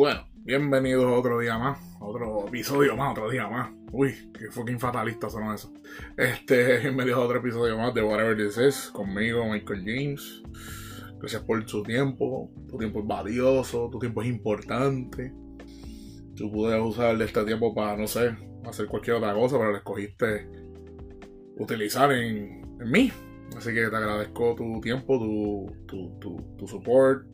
[0.00, 3.70] Bueno, bienvenidos otro día más, otro episodio más, otro día más.
[3.92, 5.74] Uy, qué fucking fatalista son eso.
[6.16, 10.42] Este, bienvenidos a otro episodio más de Whatever This Is, conmigo, Michael James.
[11.18, 15.34] Gracias por tu tiempo, tu tiempo es valioso, tu tiempo es importante.
[16.34, 20.48] Tú puedes usar este tiempo para, no sé, hacer cualquier otra cosa, pero lo escogiste
[21.58, 23.12] utilizar en, en mí.
[23.54, 27.26] Así que te agradezco tu tiempo, tu, tu, tu, tu support,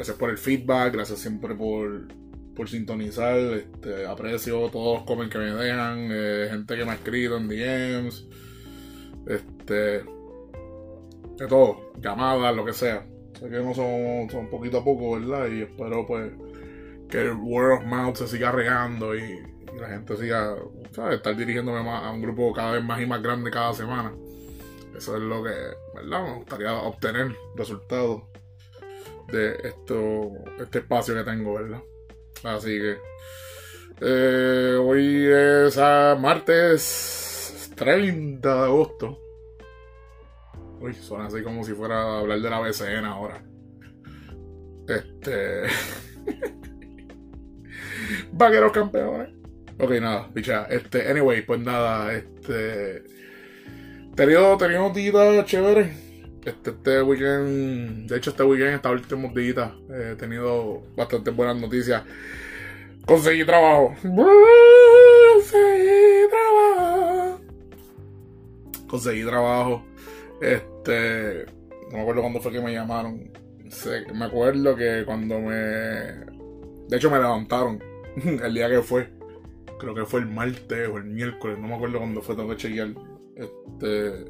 [0.00, 2.08] Gracias por el feedback, gracias siempre por,
[2.56, 3.36] por sintonizar.
[3.36, 7.46] Este, aprecio todos los comments que me dejan, eh, gente que me ha escrito en
[7.46, 8.26] DMs,
[9.26, 10.02] este,
[11.36, 13.06] de todo, llamadas, lo que sea.
[13.38, 15.48] Sé que no son, son poquito a poco, ¿verdad?
[15.48, 16.32] Y espero pues
[17.10, 19.38] que el word of mouth se siga regando y,
[19.78, 20.56] la gente siga,
[20.92, 21.16] ¿sabes?
[21.16, 24.14] Estar dirigiéndome a un grupo cada vez más y más grande cada semana.
[24.96, 25.52] Eso es lo que,
[25.94, 26.24] ¿verdad?
[26.24, 28.29] Me gustaría obtener resultados
[29.30, 31.82] de esto, este espacio que tengo, ¿verdad?
[32.44, 32.96] Así que
[34.00, 39.18] eh, hoy es a martes 30 de agosto.
[40.80, 43.42] Uy, suena así como si fuera a hablar de la BCN ahora.
[44.88, 45.62] Este.
[48.32, 49.34] Vaqueros campeones.
[49.78, 50.64] Ok, nada, picha.
[50.64, 53.04] Este, anyway, pues nada, este.
[54.16, 56.09] Tenido, tenido chéveres
[56.44, 62.02] este, este weekend, de hecho este weekend, estos últimos días, he tenido bastante buenas noticias.
[63.04, 63.94] Conseguí trabajo.
[65.34, 67.40] Conseguí trabajo.
[68.86, 69.84] Conseguí trabajo.
[70.40, 71.46] Este,
[71.90, 73.30] no me acuerdo cuándo fue que me llamaron.
[74.14, 76.30] me acuerdo que cuando me...
[76.88, 77.82] De hecho me levantaron
[78.24, 79.10] el día que fue.
[79.78, 82.56] Creo que fue el martes o el miércoles, no me acuerdo cuándo fue, tengo que
[82.56, 82.88] chequear.
[83.34, 84.26] Este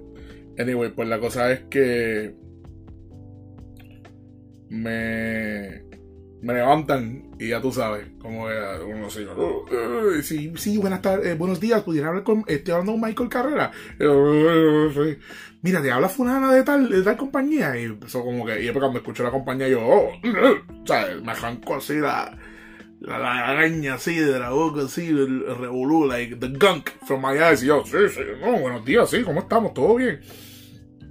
[0.60, 2.34] Anyway, pues la cosa es que
[4.68, 5.82] me,
[6.42, 9.64] me levantan y ya tú sabes, como uno así, oh,
[10.22, 13.70] sí, sí, buenas tardes, eh, buenos días, pudiera hablar con, estoy hablando con Michael Carrera.
[15.62, 17.78] Mira, te habla fulana de tal, de tal compañía.
[17.78, 20.12] Y empezó como que, y cuando escucho la compañía yo, oh,
[20.84, 22.38] sea, me arrancó así la,
[23.00, 27.62] la, araña así de la boca, así, el revolú, like the gunk from my eyes.
[27.62, 29.72] Y yo, sí, sí, no, buenos días, sí, ¿cómo estamos?
[29.72, 30.20] ¿Todo bien?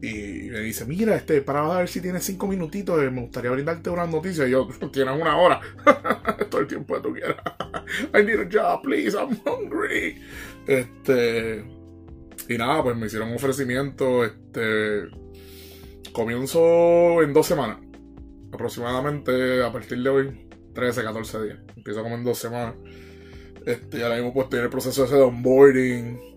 [0.01, 3.89] Y me dice, mira, este, para ver si tienes cinco minutitos, eh, me gustaría brindarte
[3.89, 4.47] una noticia.
[4.47, 5.59] Y yo, tienes una hora.
[6.49, 7.37] Todo el tiempo que tú quieras.
[8.13, 10.21] I need a job, please, I'm hungry.
[10.65, 11.65] Este.
[12.47, 14.23] Y nada, pues me hicieron un ofrecimiento.
[14.23, 15.09] Este.
[16.13, 17.79] Comienzo en dos semanas.
[18.53, 21.59] Aproximadamente a partir de hoy, 13, 14 días.
[21.75, 22.75] Empiezo como en dos semanas.
[23.65, 26.29] Este, ya mismo pues estoy en el proceso ese de onboarding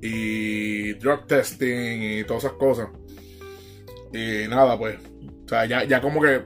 [0.00, 2.88] y drug testing y todas esas cosas.
[4.12, 4.98] Y nada, pues,
[5.44, 6.42] o sea, ya, ya como que,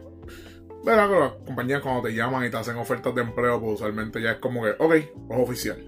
[0.84, 1.08] ¿verdad?
[1.08, 4.38] Las compañías cuando te llaman y te hacen ofertas de empleo, pues usualmente ya es
[4.38, 5.82] como que, ok, es oficial.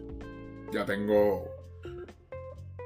[0.72, 1.48] Ya tengo,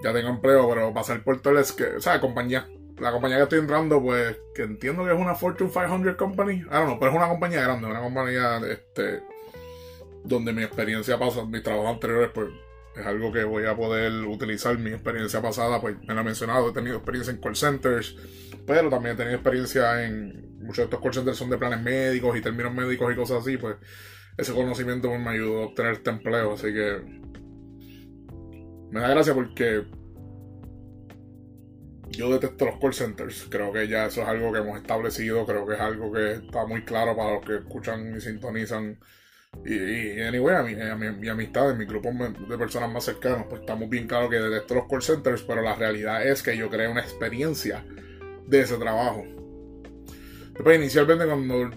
[0.03, 2.69] ya tengo empleo, pero pasar por todo es que, o sea, compañía,
[2.99, 6.87] la compañía que estoy entrando, pues, que entiendo que es una Fortune 500 company, don't
[6.87, 9.23] know, pero es una compañía grande, una compañía, este,
[10.25, 12.49] donde mi experiencia pasa, mis trabajos anteriores, pues,
[13.01, 14.79] es algo que voy a poder utilizar.
[14.79, 18.17] Mi experiencia pasada, pues me lo he mencionado, he tenido experiencia en call centers,
[18.67, 22.37] pero también he tenido experiencia en muchos de estos call centers son de planes médicos
[22.37, 23.77] y términos médicos y cosas así, pues
[24.37, 27.21] ese conocimiento pues, me ayudó a obtener este empleo, así que
[28.91, 29.85] me da gracia porque
[32.11, 33.47] yo detesto los call centers.
[33.49, 35.47] Creo que ya eso es algo que hemos establecido.
[35.47, 38.99] Creo que es algo que está muy claro para los que escuchan y sintonizan
[39.65, 43.05] y, y anyway, a mi, a mi, mi amistad, en mi grupo de personas más
[43.05, 46.57] cercanas, pues estamos bien claros que detesto los call centers, pero la realidad es que
[46.57, 47.85] yo creé una experiencia
[48.47, 49.25] de ese trabajo.
[50.55, 51.71] Después, inicialmente, cuando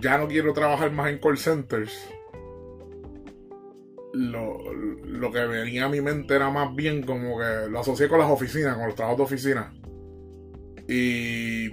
[0.00, 1.92] ya no quiero trabajar más en call centers,
[4.12, 8.18] lo, lo que venía a mi mente era más bien como que lo asocié con
[8.18, 9.72] las oficinas, con los trabajos de oficina.
[10.88, 11.70] Y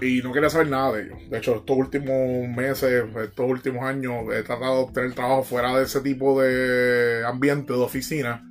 [0.00, 1.18] y no quería saber nada de ellos.
[1.30, 5.84] De hecho, estos últimos meses, estos últimos años, he tratado de obtener trabajo fuera de
[5.84, 8.48] ese tipo de ambiente de oficina.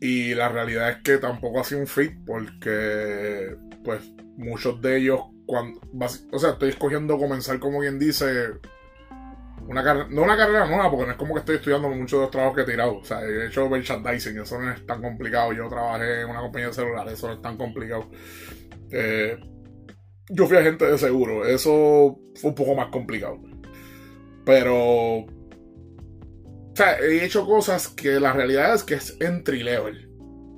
[0.00, 4.02] Y la realidad es que tampoco ha sido un fit porque, pues,
[4.36, 5.80] muchos de ellos, cuando,
[6.32, 8.50] o sea, estoy escogiendo comenzar como quien dice,
[9.66, 12.30] una no una carrera nueva, porque no es como que estoy estudiando muchos de los
[12.30, 12.98] trabajos que he tirado.
[12.98, 15.52] O sea, he hecho merchandising, eso no es tan complicado.
[15.52, 18.10] Yo trabajé en una compañía de celulares, eso no es tan complicado.
[18.90, 19.38] Eh,
[20.28, 21.44] yo fui agente de seguro.
[21.46, 23.40] Eso fue un poco más complicado.
[24.44, 25.26] Pero.
[25.26, 30.10] O sea, he hecho cosas que la realidad es que es entry level.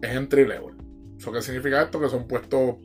[0.02, 0.74] Es entry level.
[1.18, 2.00] ¿Eso qué significa esto?
[2.00, 2.76] Que son puestos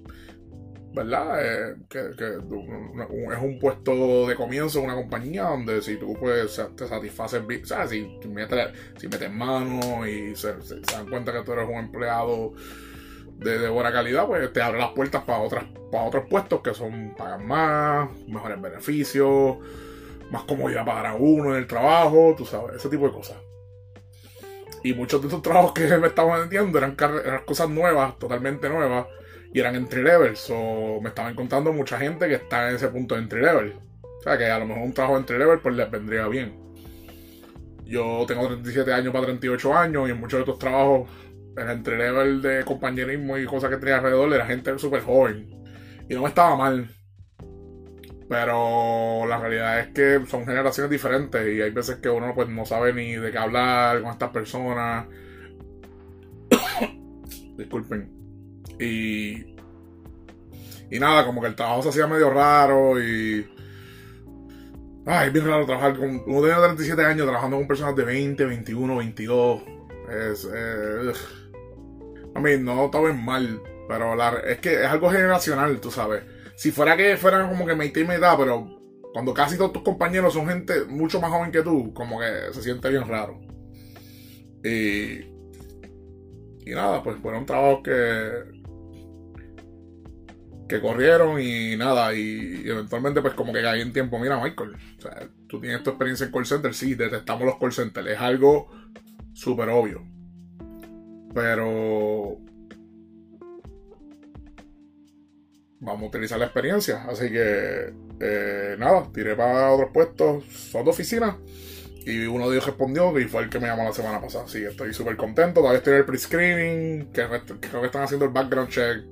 [0.94, 1.72] ¿verdad?
[1.72, 6.88] Eh, que, es un puesto de comienzo en una compañía donde si tú pues te
[6.88, 10.54] satisfaces, o sea, si, metes, si metes mano y se,
[10.92, 12.54] dan cuenta que tú eres un empleado
[13.42, 17.16] de, buena calidad, pues te abre las puertas para, otras, para otros puestos que son
[17.18, 19.58] pagan más, mejores beneficios,
[20.30, 23.38] más comodidad para uno en el trabajo, tú sabes, ese tipo de cosas.
[24.84, 26.96] Y muchos de esos trabajos que me estaban vendiendo eran,
[27.26, 29.08] eran cosas nuevas, totalmente nuevas
[29.54, 30.36] y eran entry level.
[30.38, 33.76] So, me estaban contando mucha gente que está en ese punto de entry level.
[34.04, 36.60] O sea, que a lo mejor un trabajo de entry level pues les vendría bien.
[37.86, 41.10] Yo tengo 37 años para 38 años y en muchos de estos trabajos,
[41.57, 45.48] el entry level de compañerismo y cosas que tenía alrededor era gente súper joven.
[46.09, 46.89] Y no me estaba mal.
[48.30, 52.65] Pero la realidad es que son generaciones diferentes y hay veces que uno pues no
[52.65, 55.06] sabe ni de qué hablar con estas personas.
[57.57, 58.09] Disculpen.
[58.80, 59.56] Y.
[60.89, 63.45] Y nada, como que el trabajo se hacía medio raro y.
[65.06, 66.24] Ay, es bien raro trabajar con.
[66.25, 69.62] Uno tenía 37 años trabajando con personas de 20, 21, 22.
[70.09, 70.50] Es.
[70.53, 71.12] Eh,
[72.36, 76.24] a mí, no estaba mal, pero es que es algo generacional, tú sabes.
[76.56, 78.80] Si fuera que fuera como que me y da, pero
[79.13, 82.62] cuando casi todos tus compañeros son gente mucho más joven que tú, como que se
[82.62, 83.39] siente bien raro.
[84.63, 85.31] Y.
[86.63, 88.62] Y nada, pues fueron trabajos que
[90.72, 95.01] que corrieron y nada, y, eventualmente pues como que caí en tiempo, mira Michael, o
[95.01, 98.72] sea, tú tienes tu experiencia en call center, sí, detestamos los call centers, es algo
[99.34, 100.01] súper obvio,
[101.33, 102.38] pero
[105.80, 110.92] vamos a utilizar la experiencia, así que eh, nada, tiré para otros puestos, son de
[110.92, 111.38] oficina.
[112.06, 114.45] Y uno de ellos respondió y fue el que me llamó la semana pasada.
[114.45, 115.60] Así que estoy súper contento.
[115.60, 117.12] Todavía estoy en el pre-screening.
[117.12, 117.28] Que
[117.60, 119.04] creo que están haciendo el background check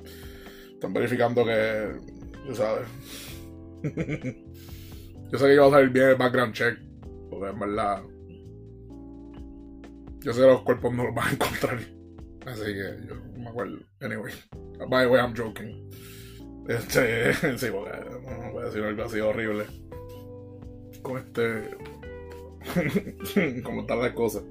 [0.80, 1.92] están verificando que.
[2.48, 2.88] Tú sabes.
[5.32, 6.80] yo sé que iba a salir bien el background check.
[7.30, 8.02] Porque en verdad.
[10.22, 11.80] Yo sé que los cuerpos no los van a encontrar.
[12.50, 13.80] Así que yo no me acuerdo.
[14.02, 14.34] Anyway.
[14.90, 15.90] By the way, I'm joking.
[16.68, 17.34] Este.
[17.58, 17.92] sí, porque
[18.26, 19.66] no voy a decir algo así horrible.
[21.02, 21.78] Con este.
[23.64, 24.44] como tal las cosas.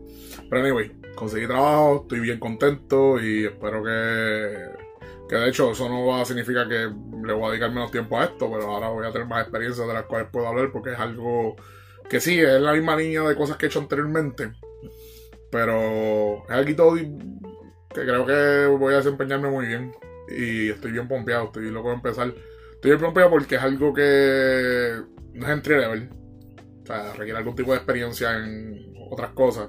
[0.49, 4.89] Pero anyway, conseguí trabajo, estoy bien contento y espero que
[5.29, 6.91] que de hecho eso no va a significar que
[7.25, 9.87] le voy a dedicar menos tiempo a esto, pero ahora voy a tener más experiencias
[9.87, 11.55] de las cuales puedo hablar porque es algo
[12.09, 14.53] que sí, es la misma línea de cosas que he hecho anteriormente.
[15.51, 16.97] Pero es algo
[17.95, 19.93] que creo que voy a desempeñarme muy bien.
[20.29, 22.35] Y estoy bien pompeado, estoy loco de empezar.
[22.75, 25.01] Estoy bien pompeado porque es algo que
[25.35, 26.11] no es entry level.
[26.83, 29.69] O sea, requiere algún tipo de experiencia en otras cosas.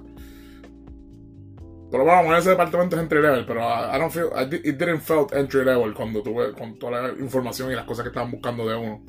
[1.92, 4.30] Pero vamos, ese departamento es entry level, pero I, don't feel,
[4.64, 8.10] it didn't felt entry level cuando tuve con toda la información y las cosas que
[8.10, 9.04] estaban buscando de uno.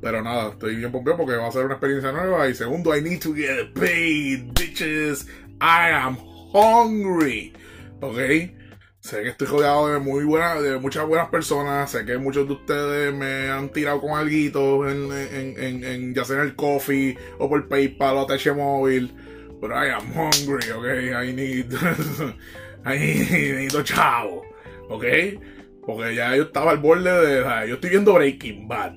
[0.00, 2.48] Pero nada, estoy bien pompeado porque va a ser una experiencia nueva.
[2.48, 5.28] Y segundo, I need to get paid, bitches.
[5.60, 7.52] I am hungry.
[8.00, 8.18] Ok.
[9.00, 11.90] Sé que estoy rodeado de muy buenas, de muchas buenas personas.
[11.90, 16.36] Sé que muchos de ustedes me han tirado con algo en, en, en, ya sea
[16.36, 19.12] en el coffee o por PayPal o TH móvil.
[19.60, 21.12] But I am hungry, okay?
[21.14, 21.72] I need.
[22.84, 24.42] I need chavo,
[24.88, 25.04] ok?
[25.84, 27.68] Porque ya yo estaba al borde de.
[27.68, 28.94] yo estoy viendo Breaking Bad.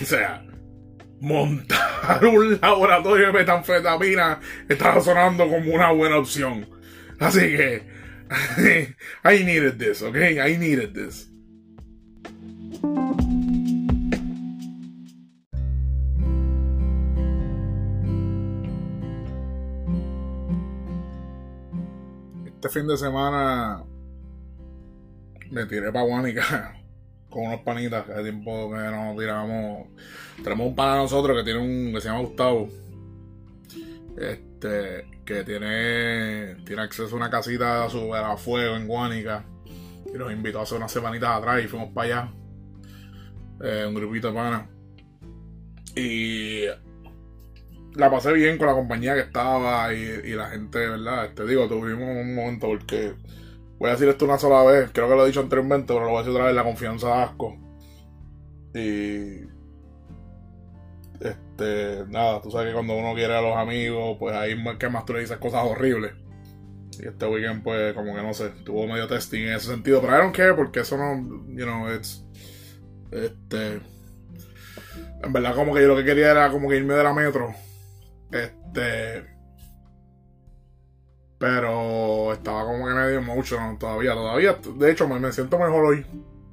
[0.00, 0.44] O sea,
[1.20, 6.68] montar un laboratorio de metanfetamina está sonando como una buena opción.
[7.18, 8.00] Así que.
[9.24, 10.16] I needed this, ok?
[10.16, 11.30] I needed this.
[22.60, 23.82] este fin de semana
[25.50, 26.79] me tiré para Guanica
[27.30, 29.86] con unos panitas que hace tiempo que nos tiramos.
[30.42, 32.68] Tenemos un pana nosotros que tiene un que se llama Gustavo.
[34.18, 39.44] Este, que tiene, tiene acceso a una casita super a fuego en Guanica.
[40.12, 42.32] Y nos invitó a hacer unas semanitas atrás y fuimos para allá.
[43.62, 44.68] Eh, un grupito de panas.
[45.94, 46.64] Y
[47.94, 51.30] la pasé bien con la compañía que estaba y, la gente, ¿verdad?
[51.34, 53.14] Te digo, tuvimos un momento porque
[53.80, 56.10] voy a decir esto una sola vez, creo que lo he dicho anteriormente, pero lo
[56.10, 57.56] voy a decir otra vez, la confianza de asco.
[58.74, 59.50] Y
[61.20, 65.04] este, nada, tú sabes que cuando uno quiere a los amigos, pues ahí que más
[65.04, 66.12] tú le dices cosas horribles.
[66.98, 70.00] Y este weekend, pues, como que no sé, tuvo medio testing en ese sentido.
[70.00, 71.16] Pero I don't care porque eso no,
[71.48, 72.24] you know, it's.
[73.10, 73.80] Este.
[75.22, 77.54] En verdad, como que yo lo que quería era como que irme de la metro
[78.32, 79.24] este.
[81.40, 84.12] Pero estaba como que medio emotional todavía.
[84.12, 86.06] Todavía, de hecho, me, siento mejor hoy.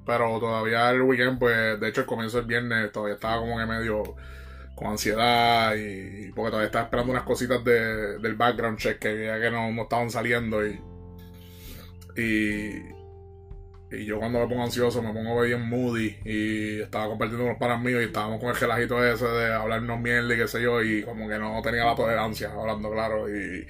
[0.05, 3.65] Pero todavía el weekend, pues, de hecho, el comienzo del viernes todavía estaba como que
[3.65, 4.15] medio
[4.75, 9.39] con ansiedad y porque todavía estaba esperando unas cositas de, del background check que ya
[9.39, 10.79] que no, no estaban saliendo y,
[12.15, 12.97] y
[13.89, 17.59] y yo cuando me pongo ansioso me pongo bien moody y estaba compartiendo con los
[17.59, 20.83] panas míos y estábamos con el gelajito ese de hablarnos mierda y qué sé yo
[20.83, 23.65] y como que no tenía la tolerancia hablando claro y,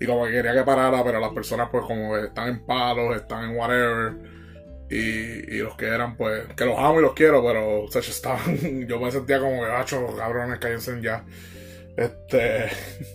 [0.00, 3.50] y como que quería que parara pero las personas pues como están en palos, están
[3.50, 4.14] en whatever
[4.90, 8.00] y, y los que eran pues que los amo y los quiero pero o sea,
[8.00, 11.24] estaban, yo me sentía como que gacho cabrones cállense ya
[11.96, 12.66] este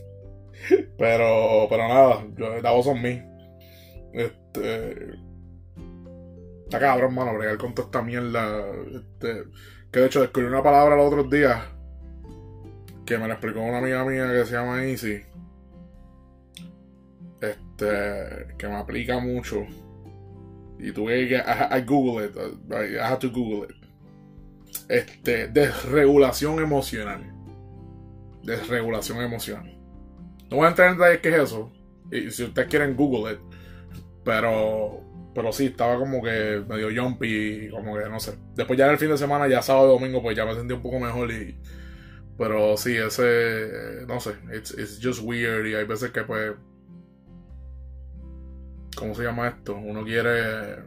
[0.98, 3.22] pero pero nada yo, la voz son mí
[4.14, 5.20] este
[6.70, 8.62] Está cabrón, mano, bregar con toda esta mierda.
[8.94, 9.46] Este,
[9.92, 11.64] que de hecho descubrí una palabra los otros días
[13.08, 15.24] que me la explicó una amiga mía que se llama Easy.
[17.80, 19.66] Que me aplica mucho.
[20.78, 21.36] Y tuve que.
[21.36, 22.36] I, I Google it.
[22.72, 23.76] I, had to Google it.
[24.88, 27.22] Este, desregulación emocional.
[28.44, 29.78] Desregulación emocional.
[30.50, 31.72] No voy a entrar en detalles qué es eso.
[32.12, 33.40] Y si ustedes quieren Google it.
[34.24, 38.38] Pero pero sí, estaba como que medio jumpy, como que no sé.
[38.56, 40.74] Después ya en el fin de semana, ya sábado y domingo, pues ya me sentí
[40.74, 41.58] un poco mejor y...
[42.38, 44.06] Pero sí, ese...
[44.08, 46.54] No sé, it's, it's just weird y hay veces que pues...
[49.00, 49.78] ¿Cómo se llama esto?
[49.78, 50.74] Uno quiere...
[50.74, 50.84] O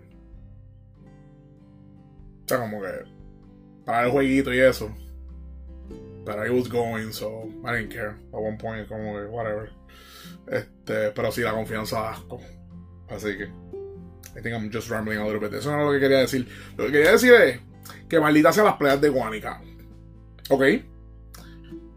[2.47, 2.89] sea, como que...
[3.87, 4.95] Para el jueguito y eso.
[6.25, 8.11] Pero I was going, so I didn't care.
[8.11, 9.73] At one point, como que, whatever.
[10.47, 12.39] Este, pero sí, la confianza asco.
[13.09, 13.45] Así que...
[13.45, 15.55] I think I'm just rambling a little bit.
[15.55, 16.47] Eso no es lo que quería decir.
[16.77, 17.61] Lo que quería decir es
[18.09, 19.63] que maldita sean las playas de Guanica.
[20.51, 20.63] ¿Ok?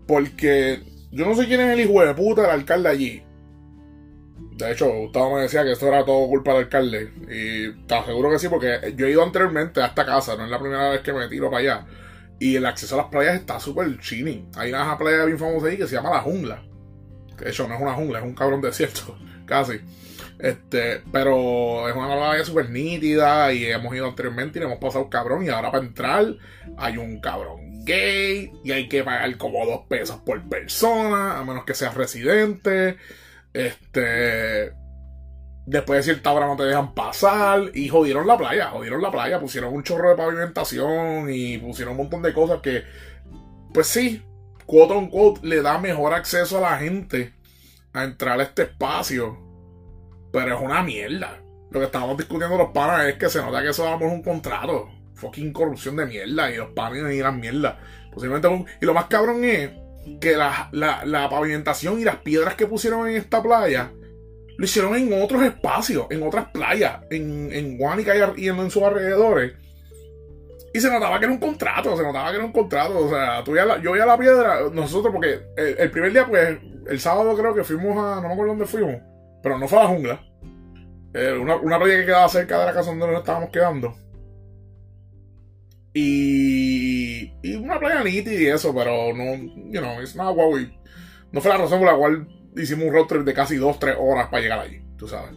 [0.07, 0.81] Porque
[1.11, 3.24] yo no sé quién es el hijo de puta del alcalde allí.
[4.55, 7.11] De hecho, Gustavo me decía que esto era todo culpa del alcalde.
[7.29, 10.49] Y estaba seguro que sí, porque yo he ido anteriormente a esta casa, no es
[10.49, 11.85] la primera vez que me tiro para allá.
[12.39, 14.47] Y el acceso a las playas está súper chini.
[14.55, 16.63] Hay una playa bien famosa ahí que se llama La Jungla.
[17.37, 19.17] De hecho no es una jungla, es un cabrón desierto.
[19.45, 19.81] Casi.
[20.39, 25.09] Este, pero es una playa súper nítida y hemos ido anteriormente y le hemos pasado
[25.09, 25.45] cabrón.
[25.45, 26.25] Y ahora para entrar
[26.77, 31.65] hay un cabrón gay y hay que pagar como dos pesos por persona, a menos
[31.65, 32.97] que seas residente.
[33.55, 34.73] Este.
[35.65, 37.71] Después de cierta hora no te dejan pasar.
[37.73, 39.39] Y jodieron la playa, jodieron la playa.
[39.39, 42.83] Pusieron un chorro de pavimentación y pusieron un montón de cosas que,
[43.73, 44.23] pues sí,
[44.65, 47.33] quote on quote, le da mejor acceso a la gente
[47.93, 49.45] a entrar a este espacio
[50.35, 51.39] pero es una mierda.
[51.71, 54.89] Lo que estábamos discutiendo los panas es que se nota que eso damos un contrato.
[55.13, 56.51] Fucking corrupción de mierda.
[56.51, 57.75] Y los panas y las mierdas.
[58.13, 59.71] Posiblemente Y lo más cabrón es
[60.19, 63.91] que la, la, pavimentación y las piedras que pusieron en esta playa
[64.57, 69.53] lo hicieron en otros espacios, en otras playas, en, en Guanica y en, sus alrededores.
[70.73, 73.05] Y se notaba que era un contrato, se notaba que era un contrato.
[73.05, 76.57] O sea, tú ya yo veía la piedra, nosotros, porque el, el, primer día, pues,
[76.87, 79.01] el sábado creo que fuimos a, no me acuerdo dónde fuimos
[79.45, 80.19] pero no fue a la jungla.
[81.13, 83.93] Eh, una, una playa que quedaba cerca de la casa donde nos estábamos quedando.
[85.93, 86.94] Y,
[87.41, 89.35] y una playa nítida y eso, pero no,
[89.71, 90.71] you know, it's not what we,
[91.31, 94.27] no fue la razón por la cual hicimos un road trip de casi 2-3 horas
[94.29, 95.35] para llegar allí, tú sabes.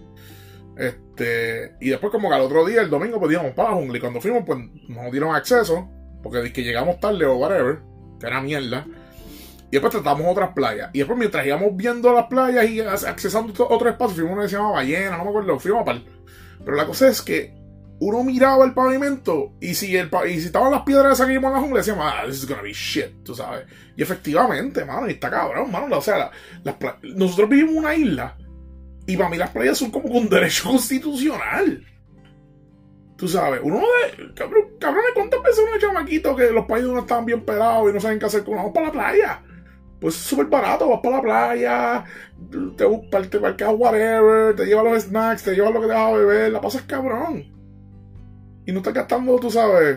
[0.76, 4.20] Este, y después como que al otro día, el domingo, pues para la y cuando
[4.20, 4.58] fuimos, pues
[4.88, 5.88] nos dieron acceso,
[6.23, 7.80] porque que llegamos tarde o whatever,
[8.20, 8.87] que era mierda.
[9.70, 10.90] Y después tratamos otras playas.
[10.94, 14.49] Y después mientras íbamos viendo las playas y accesando otro espacio, fuimos a una que
[14.49, 16.02] se llama Ballena, no me acuerdo, fuimos a par.
[16.64, 17.57] Pero la cosa es que
[18.00, 21.61] uno miraba el pavimento y si, el, y si estaban las piedras esas que la
[21.61, 23.67] jungla, decíamos, ah, this is gonna be shit, tú sabes.
[23.97, 25.97] Y efectivamente, mano, y está cabrón, mano.
[25.97, 26.31] O sea,
[27.02, 28.37] nosotros vivimos en una isla
[29.07, 31.85] y para mí las playas son como un derecho constitucional.
[33.17, 34.33] Tú sabes, uno de.
[34.35, 38.00] Cabrón, cabrón, ¿cuántas veces uno chamaquito que los países no estaban bien pelados y no
[38.00, 39.43] saben qué hacer con vamos para la playa?
[40.00, 42.05] Pues es súper barato, vas para la playa,
[42.76, 46.17] te, te parqueas whatever, te llevas los snacks, te llevas lo que te vas a
[46.17, 47.57] beber, la pasas cabrón.
[48.68, 49.96] Y no estás gastando, tú sabes.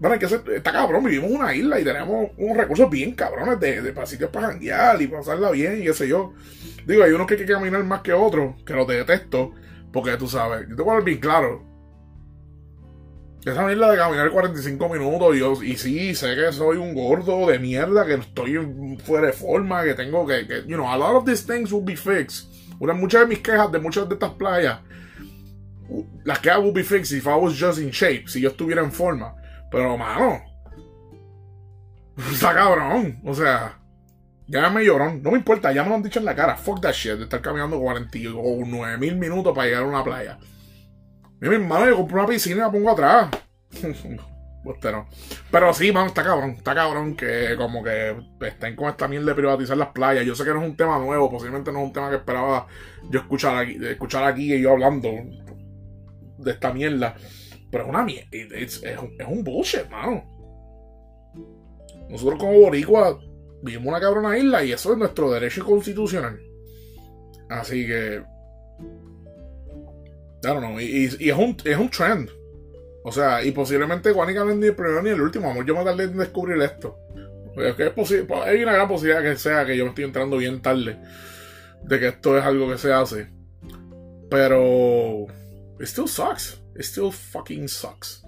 [0.00, 3.14] Bueno, hay que hacer, está cabrón, vivimos en una isla y tenemos unos recursos bien
[3.14, 6.32] cabrones de, de sitios para janguear y pasarla bien y qué yo.
[6.86, 9.52] Digo, hay unos que hay que caminar más que otros, que los detesto,
[9.92, 11.74] porque tú sabes, yo te voy a bien claro
[13.44, 17.58] esa mierda de caminar 45 minutos, yo, y sí, sé que soy un gordo de
[17.58, 18.58] mierda, que estoy
[19.04, 21.84] fuera de forma, que tengo que, que, you know, a lot of these things will
[21.84, 22.48] be fixed.
[22.80, 24.80] Una, muchas de mis quejas de muchas de estas playas,
[26.24, 28.92] las quejas will be fixed if I was just in shape, si yo estuviera en
[28.92, 29.34] forma.
[29.70, 30.42] Pero, mano,
[32.32, 33.78] está cabrón, o sea,
[34.46, 36.80] ya me llorón, no me importa, ya me lo han dicho en la cara, fuck
[36.80, 40.38] that shit, de estar caminando 49 mil minutos para llegar a una playa.
[41.40, 43.28] Mi hermano, yo compro una piscina y la pongo atrás.
[45.50, 46.50] Pero sí, man, está cabrón.
[46.52, 50.24] Está cabrón que como que estén con esta mierda de privatizar las playas.
[50.24, 52.66] Yo sé que no es un tema nuevo, posiblemente no es un tema que esperaba
[53.10, 55.10] yo escuchar aquí, escuchar aquí y yo hablando
[56.38, 57.16] de esta mierda.
[57.70, 58.28] Pero es una mierda.
[58.32, 58.98] Es, es,
[59.28, 60.30] un bullshit, mano.
[62.08, 63.18] Nosotros como boricua
[63.62, 66.38] vivimos una cabrona isla y eso es nuestro derecho constitucional.
[67.48, 68.22] Así que...
[70.42, 70.78] I don't know.
[70.78, 72.30] Y, es, un, es un trend.
[73.04, 75.50] O sea, y posiblemente Guanica no es ni el primero ni el último.
[75.50, 76.98] Amor, yo me tardé en descubrir esto.
[77.56, 80.36] Es que es posible, hay una gran posibilidad que sea que yo me estoy entrando
[80.38, 80.98] bien tarde
[81.84, 83.28] de que esto es algo que se hace.
[84.30, 85.26] Pero.
[85.78, 86.60] It still sucks.
[86.76, 88.24] It still fucking sucks.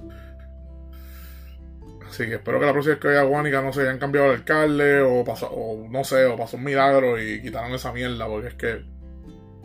[2.08, 4.28] Así que espero que la próxima vez que vaya a Guanica no se hayan cambiado
[4.28, 8.26] el alcalde o pasó, o no sé, o pasó un milagro y quitaron esa mierda
[8.26, 8.84] porque es que.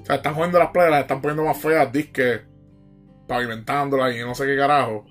[0.02, 2.42] O sea, están jugando las playas, las están poniendo más feas, disque
[3.28, 5.06] pavimentándolas y no sé qué carajo.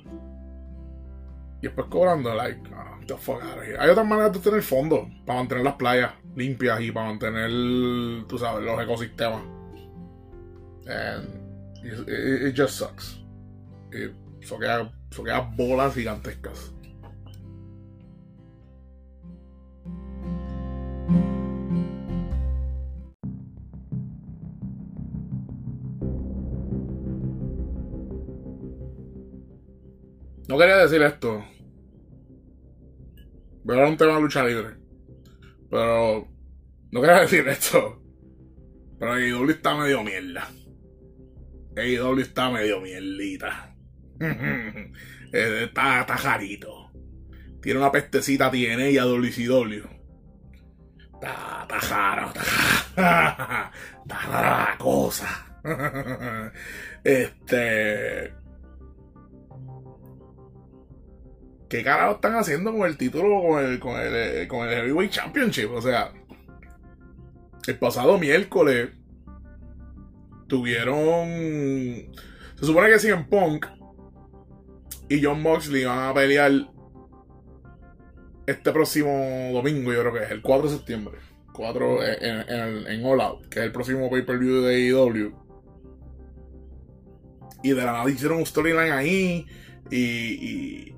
[1.62, 3.78] Y después cobrando, like, oh, the fuck out of here.
[3.78, 8.38] Hay otras maneras de tener fondo para mantener las playas limpias y para mantener, tú
[8.38, 9.42] sabes, los ecosistemas.
[10.86, 11.39] And
[11.82, 13.18] it, just sucks.
[14.40, 16.72] Eso queda, eso queda bolas gigantescas.
[30.48, 31.44] No quería decir esto.
[33.64, 34.76] Pero era un tema de lucha libre.
[35.70, 36.26] Pero
[36.90, 38.02] no quería decir esto.
[38.98, 40.48] Pero AEW está medio mierda.
[41.80, 43.74] AEW está medio mierdita.
[45.32, 46.90] está, está jarito.
[47.60, 49.86] Tiene una pestecita tiene y a WCW.
[51.14, 53.72] Está, está jaro, está,
[54.02, 55.46] está la cosa.
[57.04, 58.40] este.
[61.70, 65.12] ¿qué carajo están haciendo con el título, con el, con el, eh, con el Heavyweight
[65.12, 65.70] Championship?
[65.70, 66.12] O sea,
[67.66, 68.90] el pasado miércoles
[70.50, 71.28] tuvieron.
[72.56, 73.66] Se supone que siguen Punk
[75.08, 76.52] y John Moxley van a pelear
[78.46, 81.18] este próximo domingo, yo creo que es el 4 de septiembre.
[81.54, 85.34] 4 en, en, All Out, que es el próximo pay-per-view de AEW.
[87.62, 89.46] Y de la nada hicieron un storyline ahí.
[89.90, 90.94] y,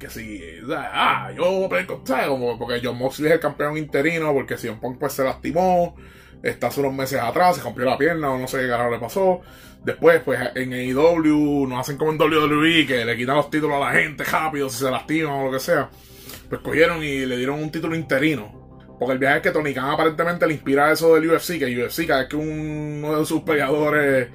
[0.00, 0.40] que si,
[0.72, 1.68] ah, yo
[2.04, 2.26] ¿sabes?
[2.26, 5.94] Como porque John Moxley es el campeón interino, porque si Punk pues se lastimó,
[6.42, 8.98] está hace unos meses atrás, se rompió la pierna o no sé qué carajo le
[8.98, 9.40] pasó.
[9.84, 13.86] Después, pues en AEW, no hacen como en WWE, que le quitan los títulos a
[13.86, 15.88] la gente rápido si se lastiman o lo que sea.
[16.48, 18.60] Pues cogieron y le dieron un título interino.
[18.98, 22.06] Porque el viaje es que Tony Khan aparentemente le inspira eso del UFC, que UFC
[22.06, 24.28] cada vez que uno de sus peleadores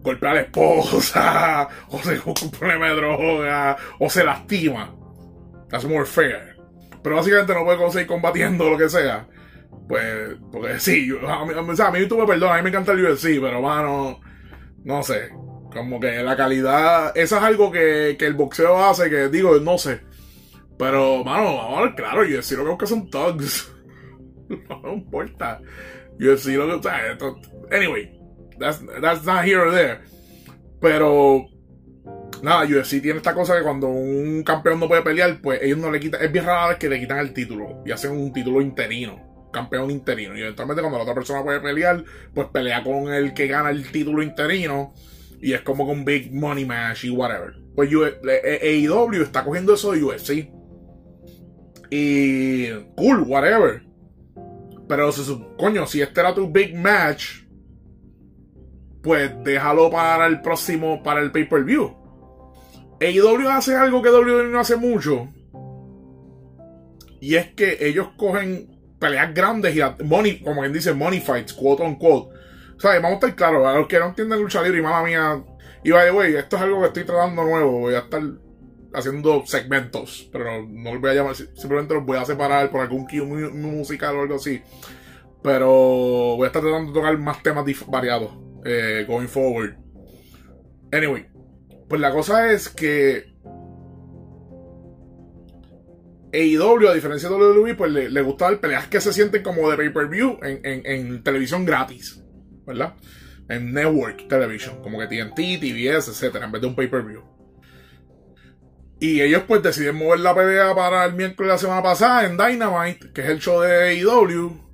[0.00, 4.94] golpea a la esposa, o se un problema de droga, o se lastima
[5.68, 6.56] That's more fair.
[7.02, 9.26] Pero básicamente no puede conseguir combatiendo lo que sea.
[9.88, 12.92] Pues, porque sí, a, mí, o sea, a mí me perdonas, a mí me encanta
[12.92, 14.20] el UFC, pero mano,
[14.84, 15.30] no sé.
[15.72, 19.76] Como que la calidad, eso es algo que, que el boxeo hace, que digo, no
[19.76, 20.00] sé.
[20.78, 23.72] Pero, mano, vamos a ver, claro, UFC lo que busca son thugs.
[24.48, 25.60] no importa.
[26.18, 27.18] UFC lo que, o sea,
[27.72, 28.10] anyway,
[28.58, 30.00] that's, that's not here or there.
[30.80, 31.46] Pero,
[32.42, 35.90] nada, UFC tiene esta cosa que cuando un campeón no puede pelear, pues ellos no
[35.90, 36.22] le quitan.
[36.22, 39.33] Es bien raro que le quitan el título y hacen un título interino.
[39.54, 40.36] Campeón interino.
[40.36, 43.90] Y eventualmente, cuando la otra persona puede pelear, pues pelea con el que gana el
[43.90, 44.92] título interino.
[45.40, 47.54] Y es como con Big Money Match y whatever.
[47.74, 50.50] Pues AEW está cogiendo eso de UFC.
[51.90, 52.70] Y.
[52.96, 53.82] Cool, whatever.
[54.88, 55.10] Pero
[55.56, 57.44] coño, si este era tu big match,
[59.02, 61.96] pues déjalo para el próximo, para el pay-per-view.
[63.00, 65.28] AEW hace algo que WWE no hace mucho.
[67.20, 68.73] Y es que ellos cogen
[69.04, 72.34] peleas grandes y money, como quien dice, money fights, quote on quote.
[72.74, 75.02] O sea, vamos a estar claros, a los que no entienden lucha libre y mala
[75.02, 75.44] mía.
[75.84, 77.80] Y the way, esto es algo que estoy tratando nuevo.
[77.80, 78.22] Voy a estar
[78.94, 83.06] haciendo segmentos, pero no los voy a llamar, simplemente los voy a separar por algún
[83.06, 84.62] cue musical o algo así.
[85.42, 88.32] Pero voy a estar tratando de tocar más temas variados
[88.64, 89.74] eh, going forward.
[90.90, 91.26] Anyway,
[91.90, 93.33] pues la cosa es que
[96.34, 99.70] AEW, a diferencia de WWE, pues le, le gusta ver peleas que se sienten como
[99.70, 102.20] de pay-per-view en, televisión gratis,
[102.66, 102.94] ¿verdad?
[103.48, 107.22] En network television, como que TNT, TBS, etcétera, en vez de un pay-per-view.
[108.98, 112.36] Y ellos pues deciden mover la pelea para el miércoles de la semana pasada en
[112.36, 114.64] Dynamite, que es el show de AEW.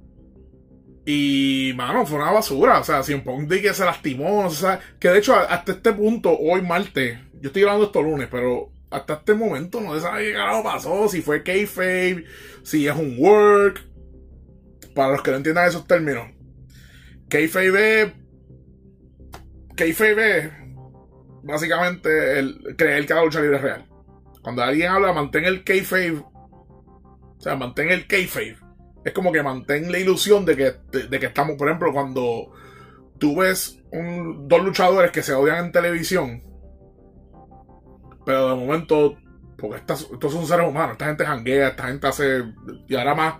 [1.05, 2.79] Y, mano, fue una basura.
[2.79, 5.93] O sea, si un de que se lastimó, o sea, que de hecho, hasta este
[5.93, 10.25] punto, hoy martes, yo estoy grabando esto lunes, pero hasta este momento no se sabe
[10.25, 12.25] qué carajo pasó, si fue kayfabe,
[12.63, 13.81] si es un work.
[14.95, 16.29] Para los que no entiendan esos términos.
[17.29, 18.13] Kayfabe es...
[19.77, 20.53] Kayfabe es
[21.43, 23.87] básicamente el creer que la lucha libre es real.
[24.43, 26.19] Cuando alguien habla, mantén el kayfabe.
[26.19, 28.59] O sea, mantén el kayfabe.
[29.05, 30.75] Es como que mantén la ilusión de que,
[31.09, 32.53] de, que estamos, por ejemplo, cuando
[33.19, 36.43] tú ves dos luchadores que se odian en televisión,
[38.31, 39.17] pero de momento,
[39.59, 42.45] porque estos son seres humanos, esta gente janguea, esta gente hace,
[42.87, 43.35] y ahora más,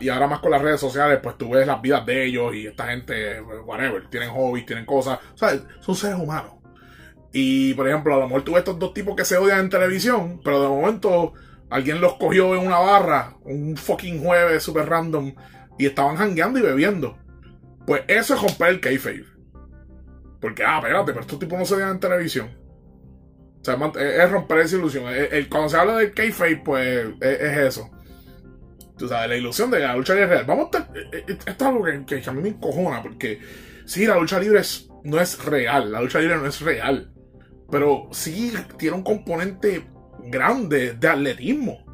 [0.00, 2.66] y, ahora más con las redes sociales, pues tú ves las vidas de ellos y
[2.66, 5.60] esta gente, whatever, tienen hobbies, tienen cosas, ¿sabes?
[5.80, 6.52] Son seres humanos.
[7.30, 9.68] Y por ejemplo, a lo mejor tú ves estos dos tipos que se odian en
[9.68, 11.34] televisión, pero de momento
[11.68, 15.34] alguien los cogió en una barra, un fucking jueves super random,
[15.76, 17.18] y estaban jangueando y bebiendo.
[17.86, 19.26] Pues eso es romper el kayfabe.
[20.40, 22.59] Porque, ah, espérate, pero estos tipos no se odian en televisión.
[23.60, 25.04] O sea, es romper esa ilusión.
[25.08, 27.90] El, cuando se habla del kayfabe, pues es, eso.
[28.96, 30.44] Tú sabes, la ilusión de que la lucha libre es real.
[30.46, 33.40] Vamos a estar, eh, eh, esto es algo que, que, a mí me encojona, porque
[33.84, 34.60] sí, la lucha libre
[35.04, 35.92] no es real.
[35.92, 37.10] La lucha libre no es real
[37.70, 39.86] pero sí tiene un componente
[40.24, 41.84] grande de atletismo.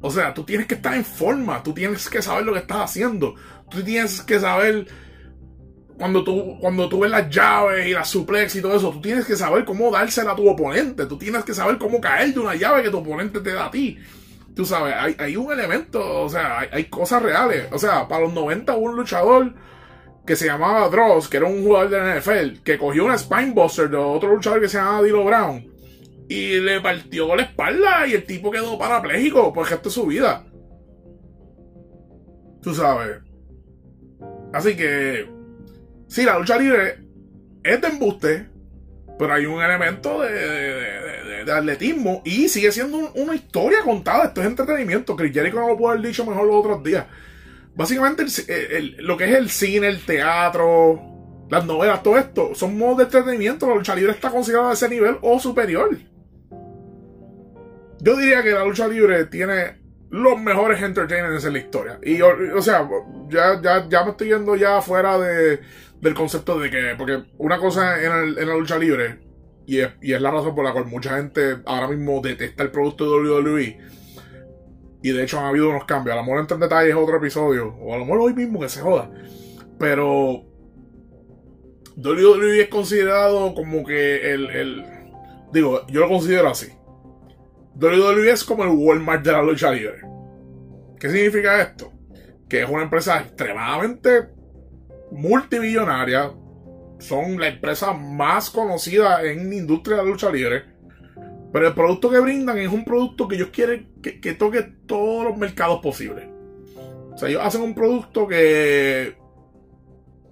[0.00, 2.90] O sea, tú tienes que estar en forma, tú tienes que saber lo que estás
[2.90, 3.36] haciendo,
[3.70, 4.86] tú tienes que saber
[5.98, 9.26] cuando tú, cuando tú ves las llaves y las suplex y todo eso, tú tienes
[9.26, 12.54] que saber cómo dársela a tu oponente, tú tienes que saber cómo caer de una
[12.54, 13.98] llave que tu oponente te da a ti.
[14.54, 17.66] Tú sabes, hay, un elemento, o sea, hay, hay, cosas reales.
[17.72, 19.52] O sea, para los 90 un luchador
[20.24, 23.90] que se llamaba Dross, que era un jugador de la NFL, que cogió una Spinebuster
[23.90, 25.74] de otro luchador que se llamaba Dilo Brown
[26.28, 30.44] y le partió la espalda y el tipo quedó parapléjico por de su vida.
[32.62, 33.18] Tú sabes.
[34.52, 35.28] Así que,
[36.14, 36.98] sí, la lucha libre
[37.64, 38.46] es de embuste,
[39.18, 44.26] pero hay un elemento de, atletismo y sigue siendo una historia contada.
[44.26, 45.14] Esto es entretenimiento.
[45.16, 47.04] Chris Jericho no lo pudo haber dicho mejor los otros días.
[47.74, 48.24] Básicamente
[48.98, 51.02] lo que es el cine, el teatro,
[51.50, 53.68] las novelas, todo esto, son modos de entretenimiento.
[53.68, 55.98] La lucha libre está considerada a ese nivel o superior.
[58.00, 61.98] Yo diría que la lucha libre tiene los mejores entertainers en la historia.
[62.02, 62.88] Y, o, sea,
[63.28, 65.60] ya, ya, me estoy yendo ya fuera de,
[66.04, 69.20] del concepto de que, porque una cosa en, la lucha libre,
[69.66, 73.30] y es, la razón por la cual mucha gente ahora mismo detesta el producto de
[73.30, 73.78] WWE
[75.02, 76.12] y de hecho han habido unos cambios.
[76.12, 77.74] A lo mejor entre en detalles otro episodio.
[77.80, 79.10] O a lo mejor hoy mismo que se joda.
[79.78, 80.44] Pero.
[81.96, 84.84] WWE es considerado como que el, el.
[85.52, 86.68] Digo, yo lo considero así.
[87.76, 90.00] WWE es como el Walmart de la lucha libre.
[90.98, 91.92] ¿Qué significa esto?
[92.48, 94.33] Que es una empresa extremadamente
[95.14, 96.32] multibillonaria.
[96.98, 100.74] Son la empresa más conocida en la industria de la lucha libre
[101.54, 105.36] pero el producto que brindan es un producto que ellos quieren que, toque todos los
[105.36, 106.26] mercados posibles.
[107.12, 109.16] O sea, ellos hacen un producto que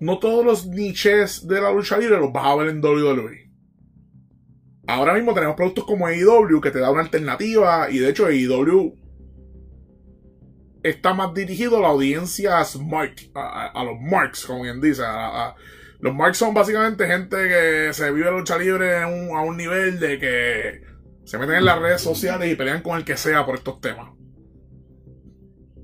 [0.01, 3.53] no todos los niches de la lucha libre los vas a ver en WWE.
[4.89, 8.97] Ahora mismo tenemos productos como AEW que te da una alternativa y de hecho AEW
[10.83, 15.03] está más dirigido a la audiencia a, los marks, como bien dice.
[16.01, 20.19] los marks son básicamente gente que se vive la lucha libre a un nivel de
[20.19, 20.83] que
[21.25, 24.11] se meten en las redes sociales y pelean con el que sea por estos temas.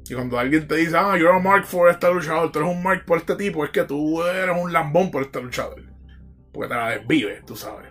[0.08, 2.70] Y cuando alguien te dice, ah, yo era un mark for este luchador, tú eres
[2.70, 5.82] un mark por este tipo, es que tú eres un lambón por este luchador.
[6.52, 7.90] Porque te la desvives, tú sabes.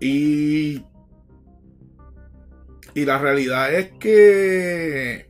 [0.00, 0.84] Y.
[2.94, 5.27] Y la realidad es que.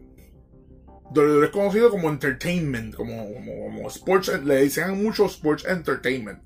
[1.14, 6.40] WWE es conocido como entertainment, como, como, como sports, le dicen mucho sports entertainment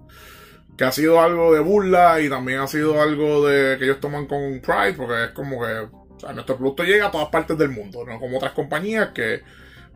[0.77, 4.27] que ha sido algo de burla y también ha sido algo de que ellos toman
[4.27, 5.88] con Pride, porque es como que
[6.33, 9.42] nuestro producto llega a todas partes del mundo, no como otras compañías que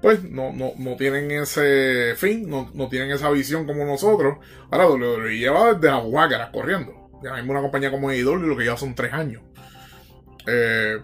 [0.00, 4.37] pues no, no, no tienen ese fin, no, no, tienen esa visión como nosotros.
[4.70, 7.11] Ahora WWE lleva desde la Guácara corriendo.
[7.24, 9.42] Ya mismo una compañía como AEW lo que lleva son tres años.
[10.46, 10.98] Eh,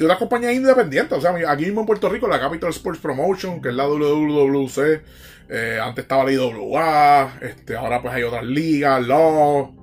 [0.00, 3.60] y otras compañías independientes, o sea, aquí mismo en Puerto Rico, la Capital Sports Promotion,
[3.60, 5.02] que es la WWC,
[5.50, 9.76] eh, antes estaba la IWA, este, ahora pues hay otras ligas, Law,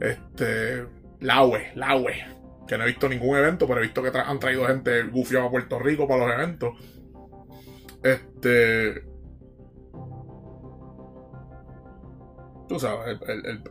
[0.00, 0.86] este,
[1.20, 2.16] la UE, la UE,
[2.66, 5.50] que no he visto ningún evento, pero he visto que han traído gente gufiada a
[5.52, 6.72] Puerto Rico para los eventos.
[8.02, 9.04] Este.
[12.68, 13.20] Tú sabes,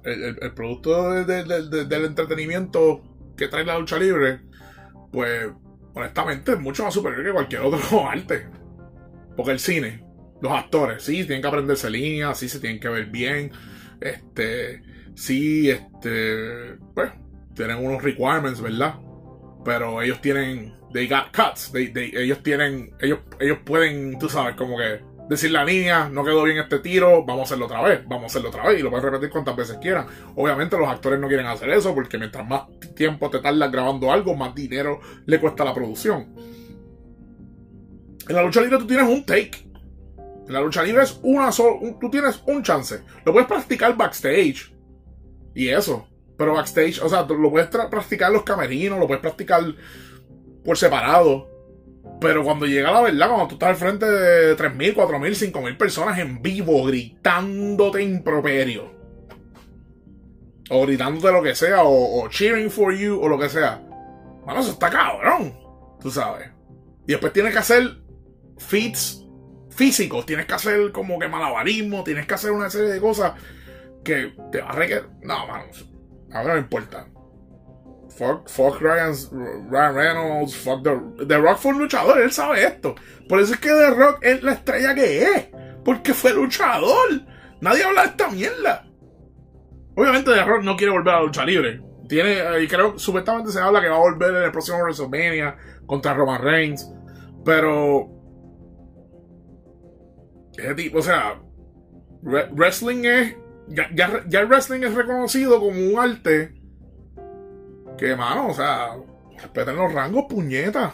[0.05, 3.01] el, producto del entretenimiento
[3.35, 4.39] que trae la lucha libre,
[5.11, 5.49] pues
[5.93, 8.47] honestamente es mucho más superior que cualquier otro arte.
[9.35, 10.03] Porque el cine,
[10.41, 13.51] los actores, sí, tienen que aprenderse líneas, sí se tienen que ver bien.
[14.01, 14.81] Este,
[15.15, 17.11] sí, este, pues,
[17.55, 18.95] tienen unos requirements, ¿verdad?
[19.65, 20.73] Pero ellos tienen.
[20.93, 21.71] They got cuts.
[21.75, 22.91] ellos tienen.
[22.99, 27.23] Ellos, ellos pueden, tú sabes, como que decir la línea, no quedó bien este tiro,
[27.23, 29.55] vamos a hacerlo otra vez, vamos a hacerlo otra vez y lo puedes repetir cuantas
[29.55, 30.07] veces quieran.
[30.35, 32.63] Obviamente los actores no quieren hacer eso porque mientras más
[32.95, 36.33] tiempo te tardas grabando algo, más dinero le cuesta la producción.
[38.27, 39.69] En la lucha libre tú tienes un take.
[40.47, 43.01] En la lucha libre es una sola, tú tienes un chance.
[43.23, 44.73] Lo puedes practicar backstage.
[45.53, 46.07] Y eso.
[46.37, 49.61] Pero backstage, o sea, lo puedes practicar los camerinos, lo puedes practicar
[50.63, 51.48] por separado.
[52.19, 56.19] Pero cuando llega la verdad, cuando tú estás al frente de 3.000, 4.000, 5.000 personas
[56.19, 58.91] en vivo gritándote improperio.
[60.69, 63.81] O gritándote lo que sea, o, cheering for you, o lo que sea.
[64.45, 65.57] Bueno, eso está cabrón.
[66.01, 66.49] Tú sabes.
[67.07, 67.97] Y después tienes que hacer
[68.57, 69.25] feats
[69.69, 73.33] físicos, tienes que hacer como que malabarismo, tienes que hacer una serie de cosas
[74.03, 75.09] que te va a requerir.
[75.21, 75.65] No, mano,
[76.31, 77.07] a mí no importa.
[78.19, 79.13] Fuck, fuck Ryan,
[79.71, 82.93] Ryan Reynolds, fuck The, The Rock fue un luchador, él sabe esto.
[83.29, 85.47] Por eso es que The Rock es la estrella que es.
[85.85, 87.21] Porque fue luchador.
[87.61, 88.85] Nadie habla de esta mierda.
[89.95, 91.81] Obviamente The Rock no quiere volver a la lucha libre.
[92.09, 95.55] Tiene, y creo, supuestamente se habla que va a volver en el próximo WrestleMania
[95.85, 96.91] contra Roman Reigns.
[97.45, 98.19] Pero
[100.93, 101.41] o sea,
[102.21, 103.37] wrestling es.
[103.69, 106.58] Ya, el wrestling es reconocido como un arte.
[107.99, 108.95] Que, mano, o sea,
[109.37, 110.93] respeten los rangos, puñetas.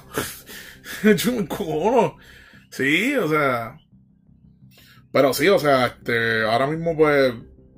[2.72, 3.78] sí, o sea.
[5.12, 7.34] Pero sí, o sea, este, ahora mismo, pues,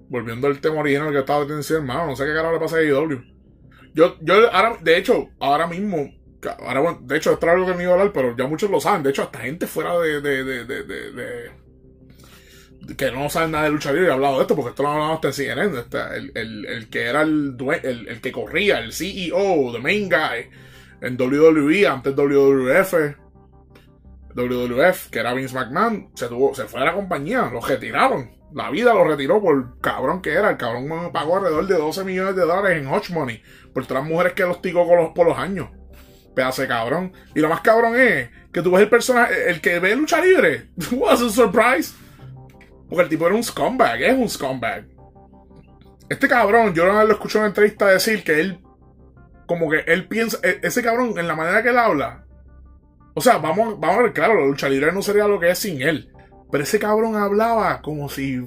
[0.10, 2.84] volviendo al tema original que estaba diciendo, hermano, no sé qué carajo le pasa a
[2.84, 3.22] IW.
[3.94, 6.10] Yo, yo, ahora, de hecho, ahora mismo,
[6.60, 8.80] ahora, de hecho, esto es algo que me iba a hablar, pero ya muchos lo
[8.80, 9.04] saben.
[9.04, 11.52] De hecho, hasta gente fuera de, de, de, de
[12.96, 15.16] que no saben nada de lucha libre, he hablado de esto porque esto lo hablamos
[15.16, 15.84] hasta en CNN.
[16.16, 20.50] el, el, el, que era el, el, el, que corría, el CEO, the main guy
[21.02, 22.94] en WWE, antes WWF,
[24.36, 28.36] WWF, que era Vince McMahon, se, tuvo, se fue a la compañía, lo retiraron.
[28.54, 30.52] La vida lo retiró por cabrón que era.
[30.52, 33.42] El cabrón pagó alrededor de 12 millones de dólares en Hotch Money
[33.74, 35.70] por las mujeres que los ticó los, por los años.
[36.34, 37.12] Pedazo de cabrón.
[37.36, 40.70] Y lo más cabrón es que tú ves el personaje, el que ve lucha libre.
[40.92, 41.94] Was a surprise
[42.90, 44.88] porque el tipo era un scumbag, es un scumbag.
[46.10, 48.62] Este cabrón, yo lo escuché en una entrevista decir que él,
[49.46, 52.26] como que él piensa, e, ese cabrón, en la manera que él habla,
[53.14, 55.60] o sea, vamos, vamos a ver, claro, la lucha libre no sería lo que es
[55.60, 56.12] sin él.
[56.50, 58.40] Pero ese cabrón hablaba como si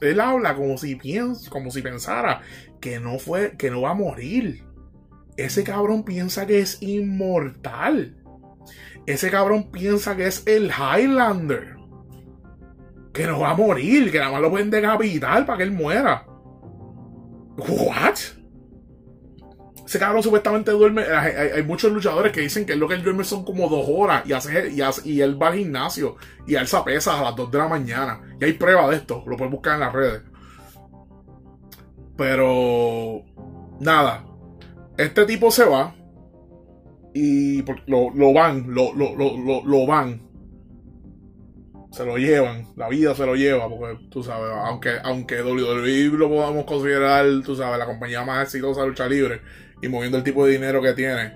[0.00, 2.42] él habla como si piensa, como si pensara
[2.80, 4.64] que no fue, que no va a morir.
[5.36, 8.16] Ese cabrón piensa que es inmortal.
[9.06, 11.81] Ese cabrón piensa que es el Highlander
[13.12, 16.24] que no va a morir, que nada más lo pueden decapitar para que él muera.
[17.56, 18.18] ¿What?
[19.84, 21.02] Ese cabrón supuestamente duerme.
[21.02, 24.32] Hay, muchos luchadores que dicen que lo que él duerme son como dos horas y,
[24.32, 24.70] hace,
[25.04, 28.20] y, él va al gimnasio y él se pesa a las dos de la mañana.
[28.40, 30.22] Y hay prueba de esto, lo puedes buscar en las redes.
[32.16, 33.22] Pero.
[33.80, 34.24] Nada.
[34.96, 35.94] Este tipo se va
[37.12, 40.31] y lo, lo van, lo, lo, lo, lo van
[41.92, 46.30] se lo llevan, la vida se lo lleva, porque tú sabes, aunque, aunque WWE lo
[46.30, 49.42] podamos considerar, tú sabes, la compañía más exitosa de lucha libre
[49.82, 51.34] y moviendo el tipo de dinero que tiene,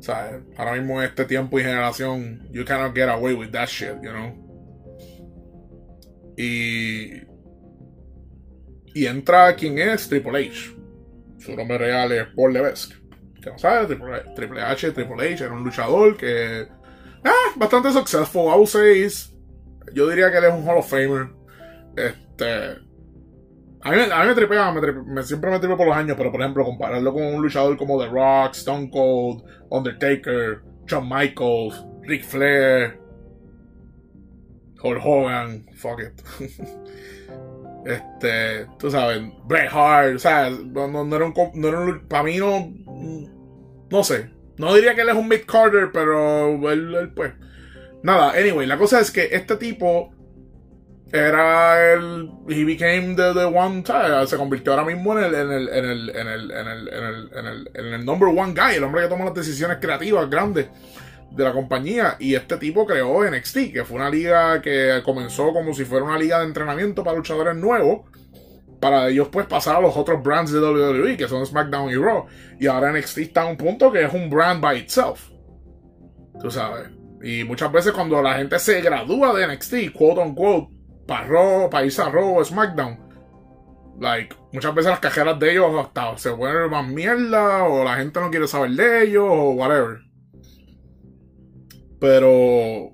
[0.00, 0.42] ¿sabes?
[0.56, 4.10] Ahora mismo en este tiempo y generación, you cannot get away with that shit, you
[4.10, 4.42] know.
[6.36, 7.22] Y.
[8.94, 10.76] Y entra quien es Triple H.
[11.38, 12.94] Su nombre real es Paul Levesque.
[13.40, 13.96] Que no sabe,
[14.34, 16.66] Triple, H, Triple H era un luchador que.
[17.24, 19.02] Ah, bastante successful, I would say
[19.94, 21.28] yo diría que él es un Hall of Famer.
[21.96, 22.92] Este.
[23.84, 26.40] A mí, a mí me tripea, me, siempre me tripea por los años, pero por
[26.40, 33.00] ejemplo, compararlo con un luchador como The Rock, Stone Cold, Undertaker, Shawn Michaels, Ric Flair,
[34.82, 36.22] Hulk Hogan, fuck it.
[37.86, 42.06] este, tú sabes, Bret Hart, o sea, no, era un, no era un.
[42.06, 42.72] Para mí no.
[43.90, 44.30] No sé.
[44.58, 47.32] No diría que él es un Mick Carter, pero él pues
[48.02, 50.12] Nada, anyway, la cosa es que este tipo
[51.12, 52.30] era el.
[52.48, 53.84] He became the, one.
[54.26, 55.68] Se convirtió ahora mismo en el,
[57.74, 60.68] en el number one guy, el hombre que toma las decisiones creativas grandes
[61.30, 62.16] de la compañía.
[62.18, 66.18] Y este tipo creó NXT, que fue una liga que comenzó como si fuera una
[66.18, 68.10] liga de entrenamiento para luchadores nuevos.
[68.80, 72.26] Para ellos, pues, pasar a los otros brands de WWE, que son SmackDown y Raw.
[72.58, 75.28] Y ahora NXT está a un punto que es un brand by itself.
[76.40, 77.01] Tú sabes.
[77.22, 80.74] Y muchas veces cuando la gente se gradúa de NXT, quote unquote,
[81.06, 83.12] para, Raw, para a Raw SmackDown,
[84.02, 88.20] Like, muchas veces las cajeras de ellos hasta se vuelven más mierda, o la gente
[88.20, 90.00] no quiere saber de ellos, o whatever.
[92.00, 92.90] Pero.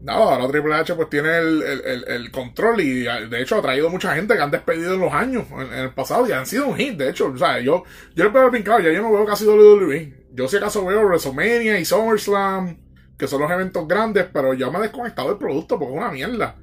[0.00, 4.34] Nada, ahora Triple H pues tiene el, control y de hecho ha traído mucha gente
[4.34, 6.96] que han despedido en los años, en, el pasado, y han sido un hit.
[6.96, 10.17] De hecho, o sea, yo, yo le puedo pincar, ya yo no veo casi WWE.
[10.32, 12.78] Yo si acaso veo WrestleMania y SummerSlam,
[13.16, 16.10] que son los eventos grandes, pero ya me he desconectado del producto porque es una
[16.10, 16.56] mierda.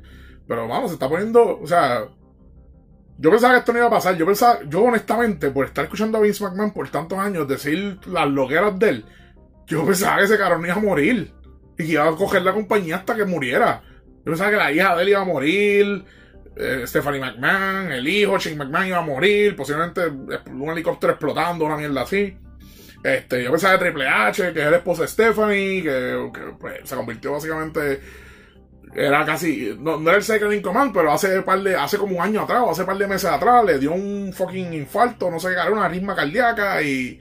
[0.48, 2.08] Pero vamos, se está poniendo, o sea,
[3.18, 4.18] yo pensaba que esto no iba a pasar.
[4.18, 8.28] Yo pensaba, yo honestamente, por estar escuchando a Vince McMahon por tantos años decir las
[8.30, 9.06] loqueras de él,
[9.68, 11.34] yo pensaba que ese cabrón iba a morir.
[11.78, 13.82] Y que iba a coger la compañía hasta que muriera.
[14.20, 16.06] Yo pensaba que la hija de él iba a morir.
[16.58, 19.56] Eh, Stephanie McMahon, el hijo, Shane McMahon iba a morir.
[19.56, 22.38] Posiblemente un helicóptero explotando, una mierda así.
[23.06, 26.96] Este, yo pensaba que Triple H, que es el esposo de Stephanie, que, pues, se
[26.96, 28.02] convirtió básicamente
[28.96, 32.24] era casi, no, era el second in command, pero hace par de, hace como un
[32.24, 35.50] año atrás, o hace par de meses atrás, le dio un fucking infarto, no sé
[35.50, 37.20] qué, una ritma cardíaca y,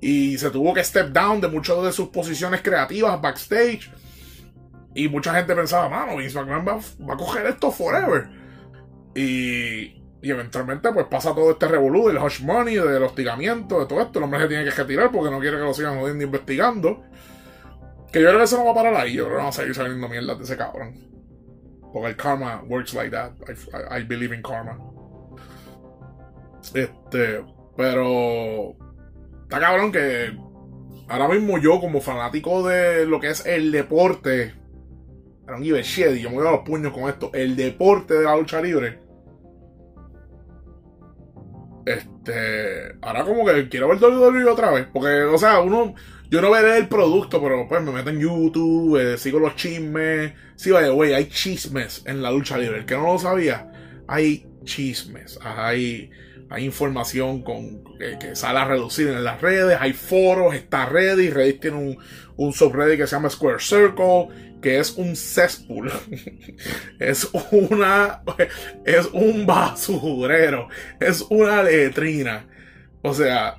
[0.00, 3.90] y se tuvo que step down de muchas de sus posiciones creativas backstage.
[4.94, 8.28] Y mucha gente pensaba, mano, Vince McMahon va, a coger esto forever.
[9.14, 14.00] Y, y eventualmente pues pasa todo este revolú del hush money, del hostigamiento, de todo
[14.00, 14.18] esto.
[14.18, 17.04] El hombre se tiene que retirar porque no quiere que lo sigan jodiendo investigando.
[18.12, 19.14] Que yo creo que eso no va a parar ahí.
[19.14, 20.94] Yo creo que vamos a seguir saliendo mierda de ese cabrón.
[21.92, 23.32] Porque el karma works like that.
[23.90, 24.78] I, believe in karma.
[26.74, 27.44] Este.
[27.76, 28.74] Pero.
[29.42, 30.36] Está cabrón que.
[31.08, 34.54] Ahora mismo yo, como fanático de lo que es el deporte.
[35.46, 36.16] I don't give a shit.
[36.16, 37.30] Yo me voy a los puños con esto.
[37.32, 39.07] El deporte de la lucha libre.
[41.92, 42.96] Este.
[43.02, 44.86] Ahora como que quiero ver WWE otra vez.
[44.92, 45.94] Porque, o sea, uno
[46.30, 50.32] yo no veré el producto, pero pues me meto en YouTube, eh, sigo los chismes.
[50.56, 52.78] Sí, vaya, güey, hay chismes en la lucha libre.
[52.78, 53.72] El que no lo sabía,
[54.06, 55.38] hay chismes.
[55.42, 56.10] Hay,
[56.50, 61.32] hay información con, que, sale a reducir en las redes, hay foros, está Reddit.
[61.32, 61.98] Reddit tiene un,
[62.36, 64.28] un subreddit que se llama Square Circle,
[64.60, 65.90] que es un cesspool.
[66.98, 68.22] es una.
[68.84, 70.68] Es un basurero.
[71.00, 72.46] Es una letrina.
[73.02, 73.58] O sea,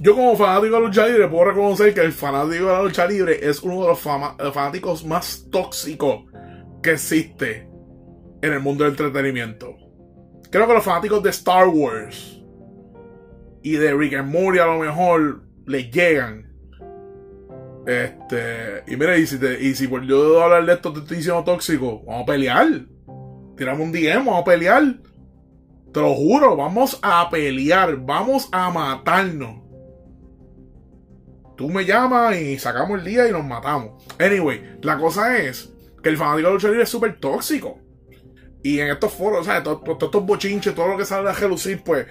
[0.00, 3.06] yo como fanático de la lucha libre puedo reconocer que el fanático de la lucha
[3.06, 6.24] libre es uno de los fanáticos más tóxicos
[6.82, 7.68] que existe
[8.42, 9.87] en el mundo del entretenimiento.
[10.50, 12.40] Creo que los fanáticos de Star Wars
[13.62, 16.46] y de Rick and Morty a lo mejor les llegan.
[17.86, 21.44] Este, y mira, y si, y si por yo hablar de esto te estoy diciendo
[21.44, 22.66] tóxico, vamos a pelear.
[23.56, 25.00] Tiramos un DM, vamos a pelear.
[25.92, 29.62] Te lo juro, vamos a pelear, vamos a matarnos.
[31.56, 34.04] Tú me llamas y sacamos el día y nos matamos.
[34.18, 37.80] Anyway, la cosa es que el fanático de lucha libre es súper tóxico.
[38.62, 42.06] Y en estos foros, sea, todos estos bochinches, todo lo que sale a relucir, pues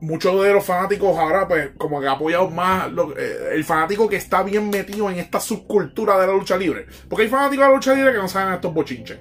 [0.00, 4.42] muchos de los fanáticos ahora, pues, como que apoyado más eh, el fanático que está
[4.42, 6.86] bien metido en esta subcultura de la lucha libre.
[7.08, 9.18] Porque hay fanáticos de la lucha libre que no saben estos bochinches.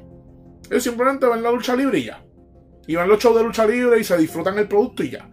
[0.70, 2.24] Ellos simplemente ven la lucha libre y ya.
[2.88, 5.30] Y ven los shows de lucha libre y se disfrutan el producto y ya.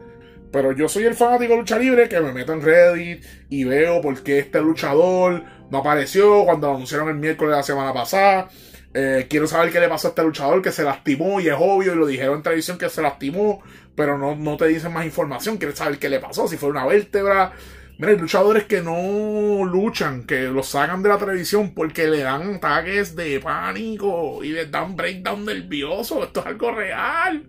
[0.53, 4.01] Pero yo soy el fanático de lucha libre que me meto en Reddit y veo
[4.01, 8.49] por qué este luchador no apareció cuando lo anunciaron el miércoles de la semana pasada.
[8.95, 11.93] Eh, quiero saber qué le pasó a este luchador que se lastimó y es obvio
[11.93, 13.63] y lo dijeron en televisión que se lastimó,
[13.95, 15.59] pero no, no te dicen más información.
[15.59, 17.53] Quieres saber qué le pasó, si fue una vértebra.
[17.99, 22.55] Mira, hay luchadores que no luchan, que los sacan de la televisión porque le dan
[22.55, 26.23] ataques de pánico y les dan breakdown nervioso.
[26.23, 27.45] Esto es algo real.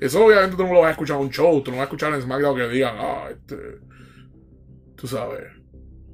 [0.00, 1.84] Eso obviamente tú no lo vas a escuchar en un show, tú no vas a
[1.84, 3.56] escuchar en SmackDown que digan, ah, este.
[4.96, 5.44] Tú sabes.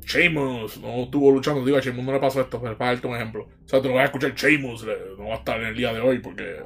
[0.05, 3.17] Sheamus no estuvo luchando, digo, a Sheamus no le pasó esto, pero para darte un
[3.17, 3.49] ejemplo.
[3.65, 4.87] O sea, tú no vas a escuchar Sheamus,
[5.19, 6.63] no va a estar en el día de hoy porque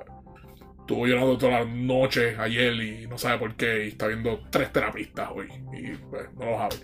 [0.79, 4.71] estuvo llorando toda la noche ayer y no sabe por qué y está viendo tres
[4.73, 6.77] terapistas hoy y pues no lo sabe.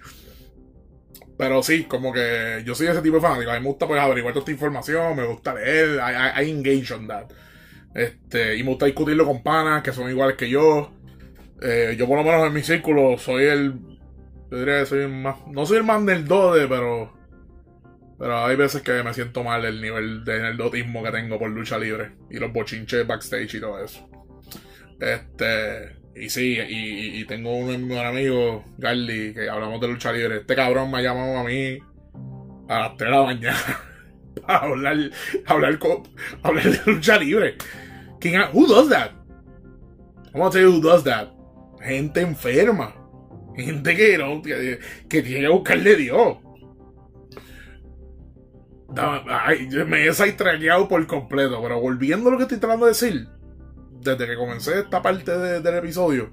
[1.36, 3.50] Pero sí, como que yo soy ese tipo de fanático.
[3.50, 6.92] A mí me gusta pues averiguar toda esta información, me gusta leer, I, I engage
[6.92, 7.30] on that.
[7.94, 10.92] Este, y me gusta discutirlo con panas que son iguales que yo.
[11.62, 13.74] Eh, yo por lo menos en mi círculo soy el...
[14.50, 15.46] Yo diría que soy más...
[15.46, 17.12] No soy el más nerdode, pero...
[18.18, 21.78] Pero hay veces que me siento mal el nivel de nerdotismo que tengo por lucha
[21.78, 22.12] libre.
[22.30, 24.08] Y los bochinches backstage y todo eso.
[25.00, 26.00] Este...
[26.14, 30.38] Y sí, y, tengo un, buen amigo, Garly, que hablamos de lucha libre.
[30.38, 31.78] Este cabrón me ha llamado a mí
[32.68, 33.80] a las 3 de la mañana
[34.46, 34.96] a hablar,
[35.46, 35.78] hablar,
[36.42, 37.56] hablar de lucha libre.
[38.20, 39.12] ¿Quién, who does that?
[40.32, 41.28] I'm gonna tell you who does that.
[41.80, 42.99] Gente enferma.
[43.56, 44.78] Gente que, no, que,
[45.08, 46.38] tiene que buscarle Dios.
[49.86, 53.28] me he extrañado por completo, pero volviendo a lo que estoy tratando de decir,
[54.00, 56.30] desde que comencé esta parte del episodio.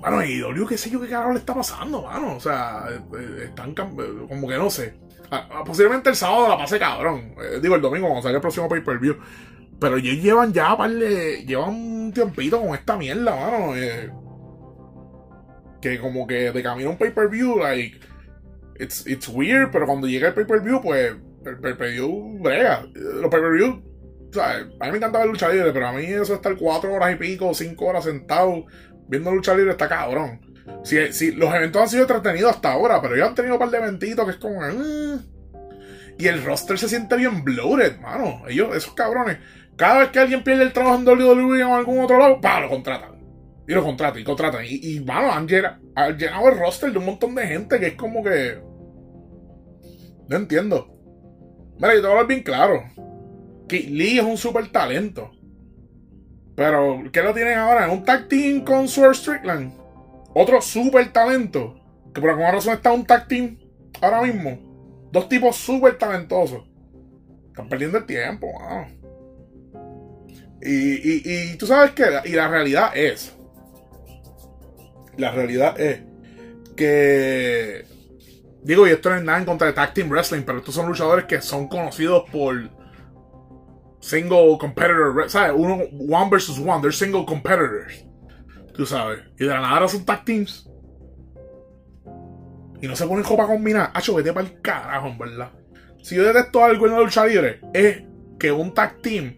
[0.00, 2.36] Bueno, y W, qué sé yo qué carajo le está pasando, mano.
[2.36, 4.98] O sea, eh, están como que no sé.
[5.30, 7.34] Ah, ah, posiblemente el sábado la pasé cabrón.
[7.40, 9.16] Eh, digo, el domingo cuando salga el próximo pay-per-view.
[9.78, 13.76] Pero ellos llevan ya, parle, llevan un tiempito con esta mierda, mano.
[13.76, 14.10] Eh,
[15.80, 18.00] que como que de camino a un pay-per-view, like,
[18.78, 21.14] it's, it's weird, pero cuando llega el pay-per-view, pues,
[21.46, 22.86] el pay-per-view brega.
[22.94, 23.82] Los pay-per-view,
[24.30, 26.92] o sea, a mí me encanta ver lucha libre, pero a mí eso estar cuatro
[26.92, 28.66] horas y pico, cinco horas sentado
[29.08, 30.40] viendo lucha libre está cabrón.
[30.84, 33.70] Si, si, los eventos han sido entretenidos hasta ahora, pero ellos han tenido un par
[33.70, 34.60] de eventitos que es como.
[34.60, 35.18] Mm".
[36.18, 38.42] Y el roster se siente bien bloated, mano.
[38.46, 39.38] Ellos, esos cabrones,
[39.76, 42.60] cada vez que alguien pierde el trabajo en WWE o en algún otro lado, pa,
[42.60, 43.19] lo contratan.
[43.66, 44.64] Y lo contratan, y contratan.
[44.64, 48.22] Y, y mano, han llenado, el roster de un montón de gente que es como
[48.22, 48.60] que.
[50.28, 50.96] No entiendo.
[51.76, 52.82] Mira, yo te voy bien claro.
[53.68, 55.30] Que Lee es un super talento.
[56.56, 57.90] Pero, ¿qué lo tienen ahora?
[57.90, 59.72] Un tag team con Swerve Strickland.
[60.34, 61.80] Otro super talento.
[62.12, 63.58] Que por alguna razón está un tag team
[64.00, 65.08] ahora mismo.
[65.12, 66.62] Dos tipos super talentosos.
[67.48, 68.48] Están perdiendo el tiempo,
[70.62, 73.34] Y, y, tú sabes que, y la realidad es,
[75.20, 76.02] la realidad es
[76.76, 77.84] que,
[78.62, 80.88] digo, y esto no es nada en contra de Tag Team Wrestling, pero estos son
[80.88, 82.70] luchadores que son conocidos por
[84.00, 85.52] single competitor, ¿sabes?
[85.54, 88.04] Uno, one versus one, they're single competitors.
[88.74, 89.20] Tú sabes.
[89.38, 90.66] Y de la nada son tag teams.
[92.80, 93.90] Y no se ponen copa combinar.
[93.92, 95.50] Hacho, vete para el carajo, en verdad.
[96.02, 98.02] Si yo detesto algo en la lucha libre, es
[98.38, 99.36] que un tag team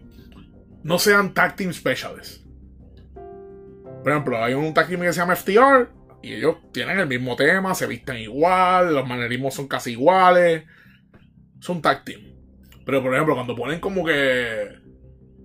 [0.83, 2.42] no sean tag team specialists.
[4.03, 5.89] Por ejemplo, hay un team que se llama FTR
[6.21, 10.63] y ellos tienen el mismo tema, se visten igual, los manerismos son casi iguales.
[11.59, 12.21] Son tag team.
[12.85, 14.67] Pero, por ejemplo, cuando ponen como que.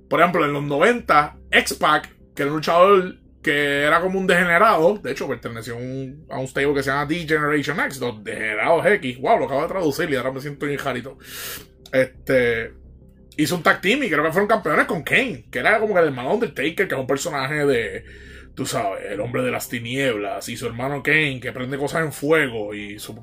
[0.09, 4.99] Por ejemplo, en los 90, X-Pac, que era un luchador que era como un degenerado,
[4.99, 9.21] de hecho, perteneció a un stable que se llama D-Generation X, los degenerados X.
[9.21, 11.19] Wow, lo acabo de traducir y ahora me siento bien jarito.
[11.93, 12.73] Este.
[13.37, 16.01] Hizo un tag team y creo que fueron campeones con Kane, que era como que
[16.01, 18.05] el hermano Undertaker, que es un personaje de.
[18.59, 22.11] Tú sabes, el hombre de las tinieblas, y su hermano Kane, que prende cosas en
[22.13, 23.15] fuego, y su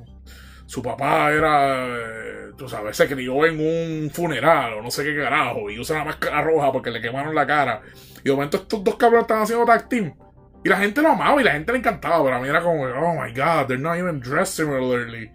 [0.66, 5.16] su papá era, eh, tú sabes, se crió en un funeral o no sé qué
[5.16, 7.82] carajo y usa la máscara roja porque le quemaron la cara.
[8.22, 10.16] Y de momento estos dos cabrones están haciendo tag team.
[10.64, 12.84] Y la gente lo amaba y la gente le encantaba, pero a mí era como,
[12.84, 15.30] oh my god, they're not even dressed similarly.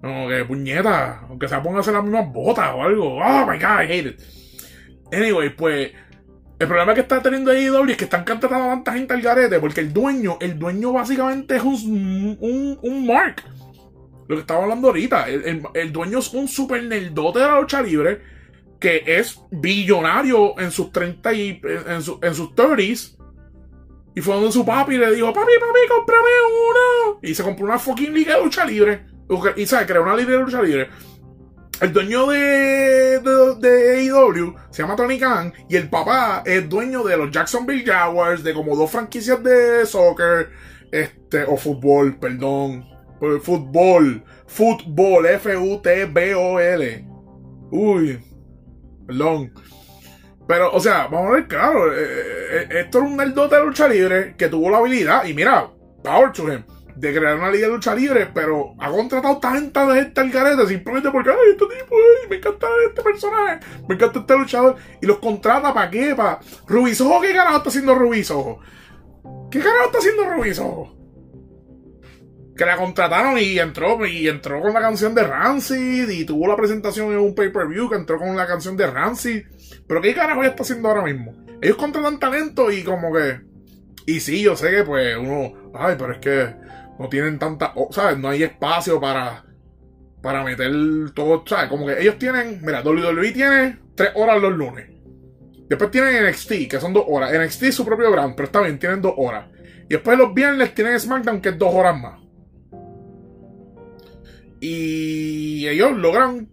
[0.00, 3.16] Como que puñeta, aunque se pongan a hacer las mismas botas o algo.
[3.16, 4.22] Oh my god, I hate it.
[5.12, 5.92] Anyway, pues.
[6.60, 9.58] El problema que está teniendo AEW es que están contratando a tanta gente al garete
[9.58, 13.42] porque el dueño, el dueño básicamente es un, un, un mark.
[14.28, 15.26] Lo que estaba hablando ahorita.
[15.28, 18.20] El, dueño es un super nerdote de la lucha libre
[18.78, 23.16] que es billonario en sus 30 y en, sus 30s.
[24.14, 26.28] Y fue donde su papi le dijo, papi, papi, cómprame
[26.68, 27.20] uno.
[27.22, 29.06] Y se compró una fucking liga de lucha libre.
[29.56, 30.90] Y sabe, creó una liga de lucha libre.
[31.80, 37.02] El dueño de, de, de, AEW se llama Tony Khan y el papá es dueño
[37.04, 40.50] de los Jacksonville Jaguars, de como dos franquicias de soccer,
[40.92, 42.86] este, o fútbol, perdón.
[43.42, 44.22] Fútbol.
[44.46, 45.26] Fútbol.
[45.26, 47.04] F-U-T-B-O-L.
[47.70, 48.20] Uy.
[49.06, 49.52] Perdón.
[50.46, 51.92] Pero, o sea, vamos a ver, claro.
[51.94, 55.24] Eh, eh, esto es un nerdote de lucha libre que tuvo la habilidad.
[55.24, 55.70] Y mira,
[56.02, 56.64] power to him.
[57.00, 61.10] De crear una liga de lucha libre, pero ha contratado tanta gente al garete simplemente
[61.10, 61.96] porque, ay, este tipo,
[62.28, 64.76] me encanta este personaje, me encanta este luchador.
[65.00, 66.14] Y los contrata para qué?
[66.14, 68.60] Para Rubisojo, ¿qué carajo está haciendo Rubisojo?
[69.50, 71.00] ¿Qué carajo está haciendo Rubisojo?
[72.60, 76.56] que la contrataron y entró y entró con la canción de Rancid y tuvo la
[76.56, 79.44] presentación en un pay-per-view que entró con la canción de Rancid.
[79.88, 81.34] Pero ¿qué carajo está haciendo ahora mismo?
[81.62, 83.40] Ellos contratan talento y como que...
[84.04, 85.72] Y sí, yo sé que pues uno...
[85.72, 86.54] Ay, pero es que
[87.00, 87.72] no tienen tanta...
[87.90, 88.18] ¿Sabes?
[88.18, 89.42] No hay espacio para...
[90.20, 90.70] Para meter
[91.14, 91.42] todo...
[91.46, 91.70] ¿Sabes?
[91.70, 92.60] Como que ellos tienen...
[92.62, 94.86] Mira, WWE tiene tres horas los lunes.
[95.66, 97.32] Después tienen NXT, que son dos horas.
[97.32, 99.46] NXT es su propio brand, pero está bien, tienen dos horas.
[99.84, 102.20] Y después los viernes tienen SmackDown, que es dos horas más.
[104.60, 106.50] Y ellos logran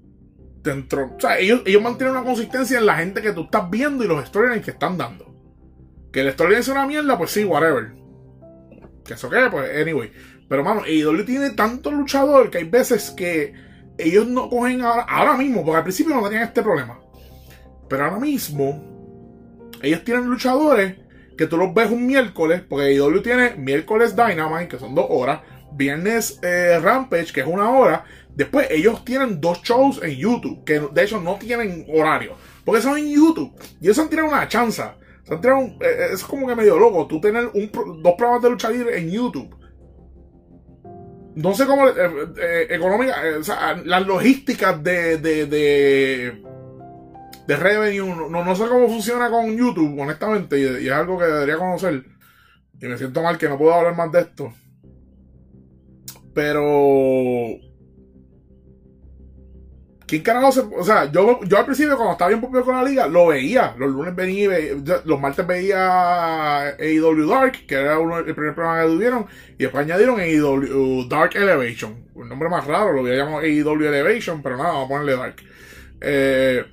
[0.64, 4.04] dentro, o sea, ellos, ellos mantienen una consistencia en la gente que tú estás viendo
[4.04, 5.36] y los storylines que están dando.
[6.14, 7.91] Que el storyline es una mierda, pues sí, whatever.
[9.04, 10.12] Que eso qué, pues, anyway.
[10.48, 13.54] Pero, mano, AEW tiene tanto luchador que hay veces que
[13.98, 17.00] ellos no cogen ahora, mismo, porque al principio no tenían este problema.
[17.89, 20.95] Pero ahora mismo, ellos tienen luchadores
[21.38, 25.41] que tú los ves un miércoles, porque AEW tiene miércoles Dynamite, que son dos horas,
[25.74, 28.06] viernes eh, Rampage, que es una hora.
[28.36, 32.98] Después ellos tienen dos shows en YouTube, que de hecho no tienen horario, porque son
[32.98, 33.54] en YouTube.
[33.80, 34.95] Y ellos han tirado una chanza.
[35.30, 37.08] Eh, es como que medio loco.
[37.08, 37.72] Tú tener un,
[38.02, 39.56] dos programas de lucha libre en YouTube.
[41.38, 41.88] No sé cómo.
[41.88, 43.16] Eh, económica.
[43.40, 45.18] o sea, las logísticas de.
[45.20, 46.44] de, de,
[47.48, 48.28] de revenue.
[48.30, 50.60] No, no sé cómo funciona con YouTube, honestamente.
[50.60, 52.04] y es algo que debería conocer.
[52.82, 54.52] Y me siento mal que no puedo hablar más de esto.
[56.34, 57.66] Pero.
[60.08, 60.62] ¿Quién carajo se.?
[60.62, 63.76] O sea, yo, yo al principio, cuando estaba bien popular con la liga, lo veía.
[63.78, 64.49] Los lunes venía
[65.03, 69.26] Los martes veía AEW Dark, que era uno, el primer programa que tuvieron.
[69.58, 72.05] Y después añadieron AEW Dark Elevation.
[72.16, 75.36] Un nombre más raro, lo había llamado AEW Elevation, pero nada, vamos a ponerle Dark.
[75.99, 76.66] Eh,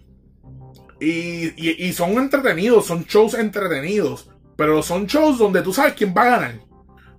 [1.01, 4.31] y, y son entretenidos, son shows entretenidos.
[4.57, 6.55] Pero son shows donde tú sabes quién va a ganar.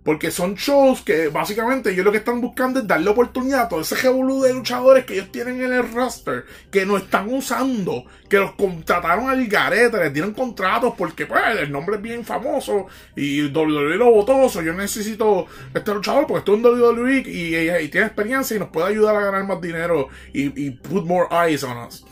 [0.06, 3.82] Porque son shows que básicamente ellos lo que están buscando es darle oportunidad a todo
[3.82, 8.38] ese revolú de luchadores que ellos tienen en el roster, que no están usando, que
[8.38, 12.86] los contrataron al garete, les dieron contratos porque pues el nombre es bien famoso
[13.16, 18.56] y WWE lo votó, yo necesito este luchador porque estoy en WWE y, tiene experiencia
[18.56, 22.06] y nos puede ayudar a ganar más dinero y, y put more eyes on us.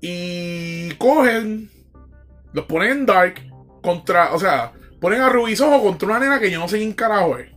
[0.00, 1.70] Y cogen,
[2.52, 3.40] los ponen en Dark
[3.82, 7.38] contra, o sea, ponen a Rubisojo contra una nena que yo no sé quién carajo
[7.38, 7.50] es.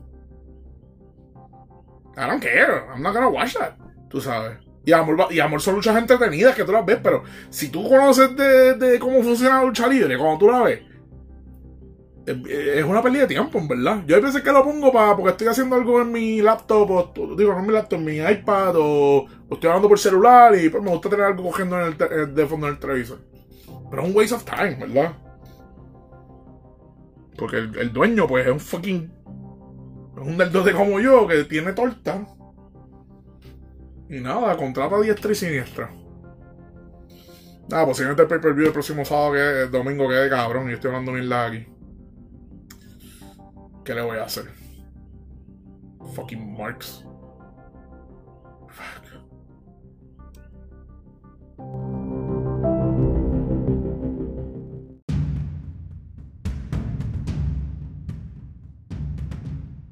[2.18, 2.84] I don't care.
[2.94, 3.76] I'm not gonna watch that.
[4.10, 4.58] Tú sabes.
[4.86, 8.36] Y amor, y amor son luchas entretenidas que tú las ves, pero si tú conoces
[8.36, 10.82] de, cómo funciona la lucha libre, cuando tú la ves,
[12.26, 14.04] es una pérdida de tiempo, en verdad.
[14.06, 17.36] Yo hay veces que lo pongo para porque estoy haciendo algo en mi laptop, o,
[17.36, 20.84] digo, no en mi laptop, en mi iPad, o, estoy hablando por celular y pues
[20.84, 23.20] me gusta tener algo cogiendo en el, de fondo en el televisor.
[23.90, 25.14] Pero es un waste of time, ¿verdad?
[27.40, 29.12] Porque el, dueño, pues, es un fucking.
[30.18, 32.28] Es un del de como yo que tiene torta.
[34.10, 35.92] Y nada, contrata diestra y siniestra.
[37.70, 40.70] Nada, posiblemente el pay-per-view el próximo sábado, que es domingo, que de cabrón.
[40.70, 41.68] Y estoy hablando mierda aquí.
[43.86, 44.46] ¿Qué le voy a hacer?
[46.16, 47.06] Fucking Marks.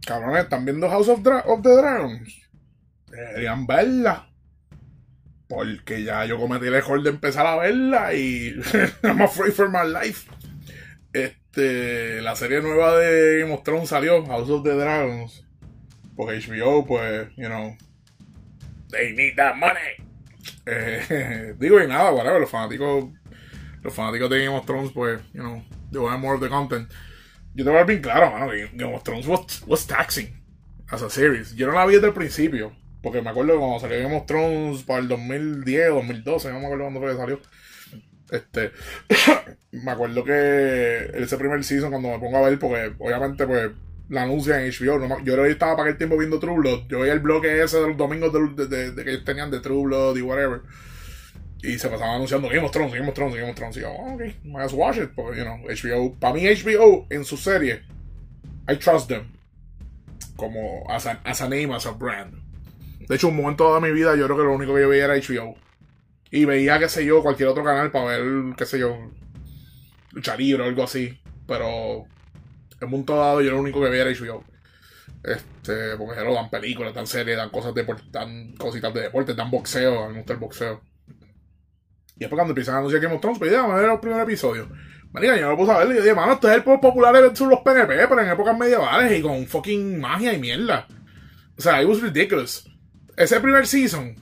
[0.07, 2.49] Cabrones, ¿están viendo House of, of the Dragons?
[3.07, 4.29] Deberían verla.
[5.47, 8.55] Porque ya yo cometí el error de empezar a verla y
[9.03, 10.29] I'm afraid for my life.
[11.13, 15.45] Este, la serie nueva de Game of Thrones salió, House of the Dragons.
[16.15, 17.77] Porque HBO, pues, you know,
[18.89, 20.07] they need that money.
[20.65, 23.05] Eh, digo, y nada, whatever, los fanáticos,
[23.83, 26.89] los fanáticos de Game of Thrones, pues, you know, they want more of the content.
[27.57, 29.25] Yo te voy a ver bien claro, mano, que Game of Thrones
[29.65, 30.29] was, taxing
[30.89, 31.55] as a series.
[31.55, 34.83] Yo no la vi desde el principio, porque me acuerdo cuando salió Game of Thrones
[34.83, 37.39] para el 2010 o 2012, no me acuerdo cuándo fue que salió.
[38.29, 38.71] Este,
[39.71, 43.71] me acuerdo que ese primer season cuando me pongo a ver, porque obviamente pues
[44.09, 47.21] la anuncia en HBO, yo estaba para aquel tiempo viendo True Blood, yo veía el
[47.21, 50.61] bloque ese de los domingos de, de que ellos tenían de True Blood y whatever.
[51.61, 53.77] Y se pasaban anunciando Game of Thrones, Game of Thrones, Game of Thrones.
[53.77, 55.09] Y yo, oh, ok, might watch it.
[55.15, 57.81] Porque, you know, HBO, para mí HBO en su serie,
[58.69, 59.31] I trust them.
[60.35, 62.33] Como as a, as a name, as a brand.
[63.07, 65.05] De hecho, un momento de mi vida, yo creo que lo único que yo veía
[65.05, 65.55] era HBO.
[66.29, 68.97] Y veía, qué sé yo, cualquier otro canal para ver, qué sé yo,
[70.11, 71.17] lucha libre o algo así.
[71.47, 72.05] Pero
[72.79, 74.43] en un momento dado, yo lo único que veía era HBO.
[75.23, 79.49] Este, porque no dan películas, dan series, dan cosas de dan cositas de deporte, dan
[79.49, 80.81] boxeo, a mí me boxeo.
[82.17, 84.23] Y después cuando empiezan a anunciar Game of Thrones, pues ya, a ver los primeros
[84.23, 84.67] episodios.
[85.11, 85.91] María, yo no lo puse a ver.
[85.91, 89.19] Y yo dije, mano, esto es el popular de los PNP, pero en épocas medievales
[89.19, 90.87] y con fucking magia y mierda.
[91.57, 92.67] O sea, it was ridiculous.
[93.15, 94.15] Ese primer season.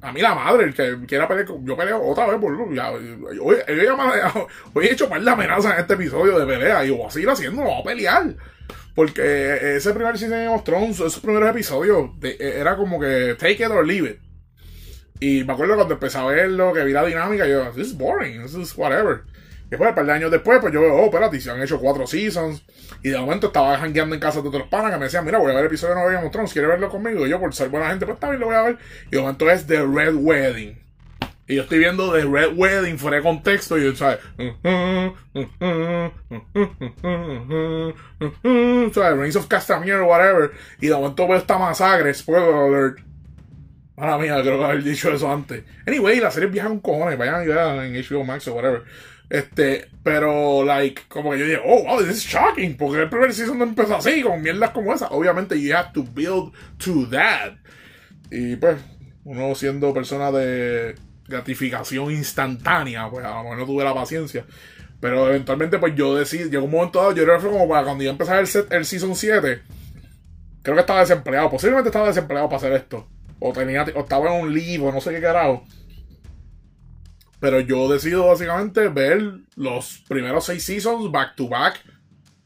[0.00, 3.38] A mí la madre, el que quiera pelear, yo peleo otra vez por ya, hoy,
[3.40, 7.30] hoy, he hecho par de amenazas en este episodio de pelea y voy a seguir
[7.30, 8.34] haciendo, voy a pelear.
[8.96, 13.64] Porque ese primer season de Game of Thrones, esos primeros episodios, era como que take
[13.64, 14.31] it or leave it.
[15.22, 18.42] Y me acuerdo cuando empecé a verlo, que vi la dinámica, yo, this is boring,
[18.42, 19.22] this is whatever.
[19.70, 22.08] Después, un par de años después, pues yo veo, oh, espérate, se han hecho cuatro
[22.08, 22.64] seasons.
[23.04, 25.52] Y de momento estaba jangueando en casa de otros panas que me decían, mira, voy
[25.52, 27.24] a ver el episodio de Game of Thrones, ¿quieres verlo conmigo?
[27.24, 28.78] Y yo, por ser buena gente, pues también lo voy a ver.
[29.06, 30.82] Y de momento es The Red Wedding.
[31.46, 34.18] Y yo estoy viendo The Red Wedding fuera de contexto y yo, ¿sabes?
[38.92, 39.18] ¿Sabes?
[39.18, 40.50] Reigns of Castamere whatever.
[40.80, 43.11] Y de momento veo esta masacre, spoiler alert
[43.96, 45.64] Mala mía, creo que haber dicho eso antes.
[45.86, 48.82] Anyway, la serie vieja un cojones, vayan a ver en HBO Max o whatever.
[49.28, 53.32] Este, pero, like, como que yo dije, oh, wow, this is shocking, porque el primer
[53.32, 55.08] season no empezó así, con mierdas como esa.
[55.08, 57.54] Obviamente, you have to build to that.
[58.30, 58.76] Y pues,
[59.24, 60.94] uno siendo persona de
[61.26, 64.44] gratificación instantánea, pues a lo mejor no tuve la paciencia.
[65.00, 68.10] Pero eventualmente, pues yo decidí, llegó un momento dado, yo fue como para cuando yo
[68.10, 69.62] empezaba el, el Season 7,
[70.62, 73.08] creo que estaba desempleado, posiblemente estaba desempleado para hacer esto.
[73.44, 75.64] O, tenía, estaba en un libro, no sé qué carajo.
[77.40, 81.80] Pero yo decido básicamente ver los primeros seis seasons back to back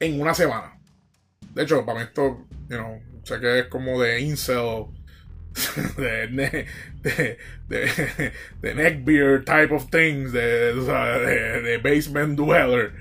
[0.00, 0.80] en una semana.
[1.52, 4.86] De hecho, para mí esto, you know, sé que es como de incel
[5.98, 6.66] de,
[8.74, 12.92] neckbeard type of things, de, de, basement dweller.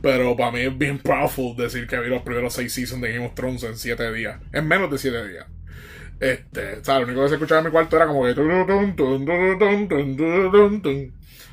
[0.00, 3.26] Pero para mí es bien powerful decir que vi los primeros seis seasons de Game
[3.26, 4.40] of Thrones en siete días.
[4.52, 5.46] En menos de siete días.
[6.22, 8.32] Este, sea, lo único que se escuchaba en mi cuarto era como que.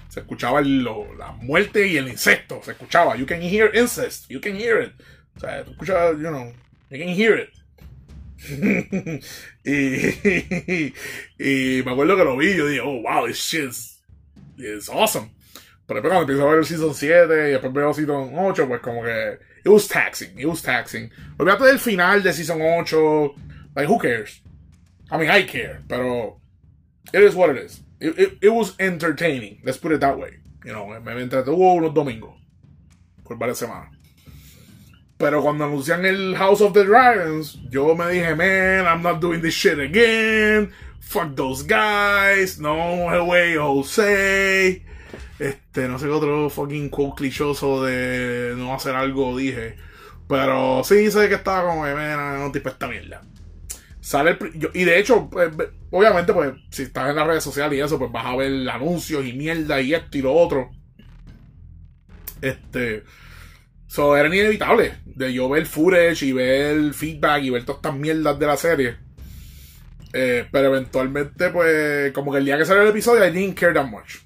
[0.09, 2.61] Se escuchaba la muerte y el insecto.
[2.63, 3.15] Se escuchaba.
[3.15, 4.29] You can hear incest.
[4.29, 4.93] You can hear it.
[5.35, 6.53] O sea, tú escuchas, you know,
[6.91, 7.49] you can hear it.
[11.39, 13.71] y, me acuerdo que lo vi, yo dije, oh wow, this shit
[14.57, 15.31] is, awesome.
[15.87, 18.81] Pero después cuando empiezo a ver el Season 7 y después veo Season 8, pues
[18.81, 19.39] como que.
[19.65, 21.09] It was taxing, it was taxing.
[21.39, 23.33] Olvídate del final de Season 8.
[23.75, 24.43] Like, who cares?
[25.11, 26.39] I mean, I care, pero.
[27.13, 27.81] It is what it is.
[27.99, 30.37] It, it, it was entertaining, let's put it that way.
[30.63, 32.35] You know, me entretuvo unos domingos.
[33.23, 33.95] Por varias semanas.
[35.17, 39.41] Pero cuando anuncian el House of the Dragons, yo me dije, man, I'm not doing
[39.41, 40.71] this shit again.
[41.01, 42.57] Fuck those guys.
[42.59, 44.81] No way, Jose.
[45.39, 49.75] Este, no sé qué otro fucking quote clichoso de no hacer algo dije.
[50.27, 53.21] Pero sí sé que estaba como, man, no tipo esta mierda.
[54.01, 55.51] Sale el, y de hecho, pues,
[55.91, 59.25] obviamente, pues, si estás en las redes sociales y eso, pues vas a ver anuncios
[59.25, 60.69] y mierda y esto y lo otro.
[62.41, 63.03] Este.
[63.87, 68.39] So, era inevitable de yo ver footage y ver feedback y ver todas estas mierdas
[68.39, 68.97] de la serie.
[70.13, 73.73] Eh, pero eventualmente, pues, como que el día que salió el episodio, I didn't care
[73.73, 74.17] that much.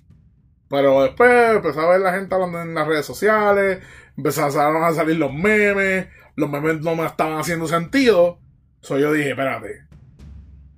[0.70, 3.80] Pero después empezó a ver la gente hablando en las redes sociales,
[4.18, 8.40] empezaron a salir los memes, los memes no me estaban haciendo sentido.
[8.84, 9.86] So yo dije, espérate,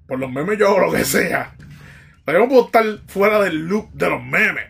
[0.08, 1.56] por los memes yo hago lo que sea.
[2.24, 4.70] Pero yo no puedo estar fuera del loop de los memes.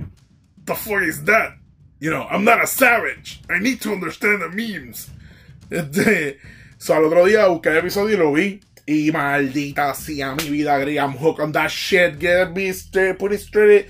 [0.66, 1.58] The fuck is that?
[2.00, 3.42] You know, I'm not a savage.
[3.50, 5.10] I need to understand the memes.
[5.70, 6.40] Este,
[6.78, 8.62] so, al otro día busqué el episodio y lo vi.
[8.88, 11.04] Y maldita sea mi vida gría.
[11.04, 12.20] I'm hooked on that shit.
[12.20, 13.18] Get me straight.
[13.18, 13.88] Put it straight.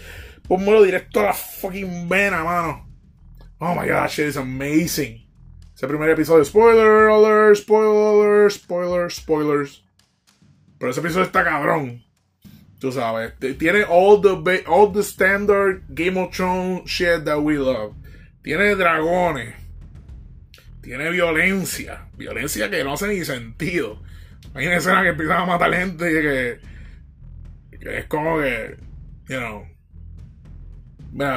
[0.48, 2.88] Pónmelo directo a la fucking vena, mano.
[3.60, 5.25] Oh my god, that shit is amazing.
[5.76, 6.46] Ese primer episodio.
[6.46, 9.84] Spoiler alert, spoiler, spoiler, spoilers.
[10.80, 12.02] Pero ese episodio está cabrón.
[12.80, 17.94] Tú sabes, tiene all the, all the standard Game of Thrones shit that we love.
[18.42, 19.56] Tiene dragones.
[20.82, 22.08] Tiene violencia.
[22.18, 24.02] Violencia que no hace ni sentido.
[24.54, 26.60] Hay una escena que empiezan a matar gente y que,
[27.80, 28.78] que es como que,
[29.28, 29.66] you know.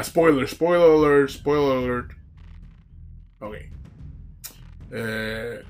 [0.05, 2.13] Spoiler, spoiler alert, spoiler alert.
[3.41, 3.78] Ok.
[4.93, 5.63] Eh,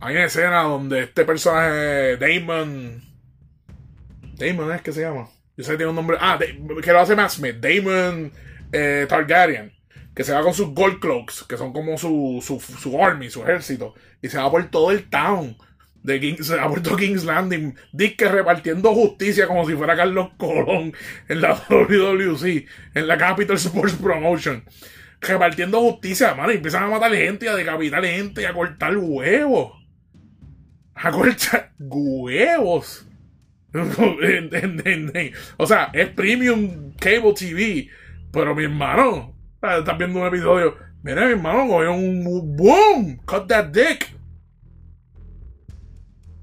[0.00, 3.02] hay una escena donde este personaje, Damon,
[4.38, 5.28] Damon es que se llama.
[5.56, 6.16] Yo sé que tiene un nombre.
[6.20, 7.56] Ah, que lo hace Matt Smith.
[7.56, 8.32] Damon
[8.72, 9.72] eh, Targaryen.
[10.14, 13.42] Que se va con sus Gold Cloaks, que son como su, su, su army, su
[13.42, 13.94] ejército.
[14.22, 15.56] Y se va por todo el town.
[16.02, 17.74] De se va por todo King's Landing.
[17.92, 20.94] Dick que repartiendo justicia como si fuera Carlos Colón
[21.28, 24.64] en la WWC, en la Capital Sports Promotion.
[25.20, 26.52] Repartiendo justicia, mano.
[26.52, 29.72] Y empiezan a matar gente, a decapitar gente, a cortar huevos.
[30.94, 33.06] A cortar huevos.
[35.56, 37.88] o sea, es premium cable TV.
[38.32, 40.76] Pero mi hermano, estás viendo un episodio.
[41.02, 44.14] Mira, mi hermano, cogió un boom, cut that dick.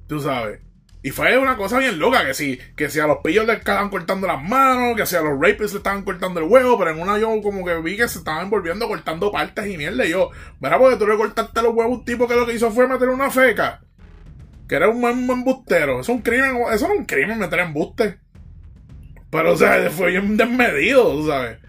[0.07, 0.64] Tú sabes.
[1.05, 3.91] Y fue una cosa bien loca, que si, que si a los pillos le estaban
[3.91, 6.99] cortando las manos, que si a los rapists le estaban cortando el huevo, pero en
[6.99, 10.03] una yo como que vi que se estaban envolviendo cortando partes y mierda.
[10.03, 12.55] Y yo, mira, porque tú le cortaste los huevos a un tipo que lo que
[12.55, 13.81] hizo fue meter una feca
[14.67, 15.99] que era un embustero.
[15.99, 18.17] Es un crimen, eso no es un crimen meter embuste.
[19.29, 21.59] Pero, o sea, fue bien desmedido, ¿sabes?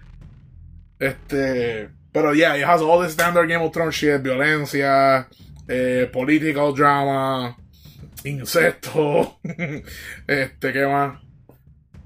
[0.97, 1.89] Este.
[2.11, 5.27] Pero, yeah, it has all the standard Game of Thrones shit: violencia,
[5.67, 7.55] eh, political drama,
[8.27, 9.37] insectos.
[10.27, 11.19] este, ¿qué más?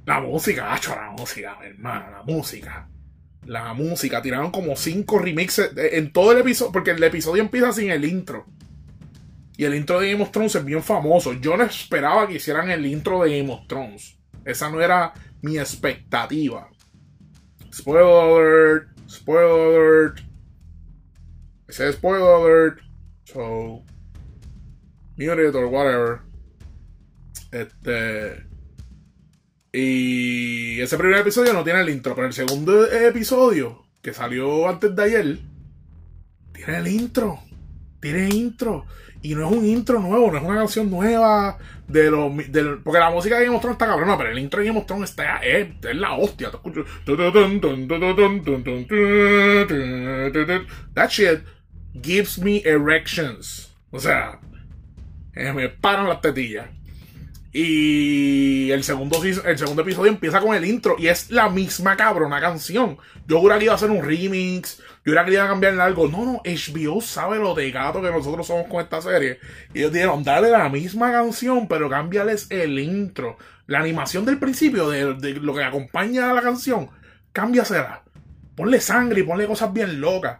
[0.05, 2.88] La música, hacho, la música, hermano, la música.
[3.45, 7.89] La música, tiraron como cinco remixes en todo el episodio, porque el episodio empieza sin
[7.89, 8.45] el intro.
[9.57, 11.34] Y el intro de Game of Thrones es bien famoso.
[11.34, 14.17] Yo no esperaba que hicieran el intro de Game of Thrones.
[14.45, 16.69] Esa no era mi expectativa.
[17.72, 18.88] Spoiler alert.
[19.09, 20.19] Spoiler alert.
[21.67, 22.80] Ese spoiler alert.
[23.26, 23.84] So.
[25.28, 26.19] Whatever.
[27.51, 28.45] Este.
[29.74, 34.93] Y ese primer episodio no tiene el intro, pero el segundo episodio, que salió antes
[34.95, 35.39] de ayer,
[36.53, 37.39] tiene el intro.
[38.01, 38.86] Tiene intro.
[39.22, 41.57] Y no es un intro nuevo, no es una canción nueva
[41.88, 42.32] de los.
[42.84, 44.88] porque la música de Game of Thrones está cabrona, pero el intro de Game of
[44.88, 46.49] Thrones está, es, la hostia.
[50.95, 51.41] That shit
[52.01, 53.72] gives me erections.
[53.91, 54.39] O sea,
[55.34, 56.67] me paran las tetillas.
[57.53, 62.39] Y el segundo, el segundo episodio empieza con el intro y es la misma cabrona
[62.39, 62.97] canción.
[63.27, 66.07] Yo juraría que iba a hacer un remix, yo hubiera querido cambiarle algo.
[66.07, 69.39] No, no, HBO sabe lo de gato que nosotros somos con esta serie.
[69.73, 73.38] Y ellos dijeron, dale la misma canción, pero cámbiales el intro.
[73.67, 76.89] La animación del principio, de, de lo que acompaña a la canción,
[77.34, 78.03] cámbiasela.
[78.55, 80.39] Ponle sangre y ponle cosas bien locas.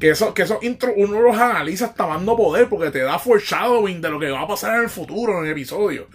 [0.00, 4.00] Que, eso, que esos intros uno los analiza hasta mando poder porque te da foreshadowing
[4.00, 6.08] de lo que va a pasar en el futuro en el episodio.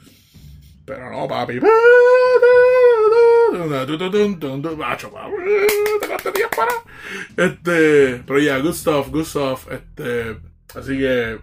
[0.85, 1.59] Pero no, papi.
[7.37, 8.23] Este.
[8.25, 9.67] Pero ya, good stuff, good stuff.
[9.71, 10.37] Este.
[10.73, 11.39] Así que.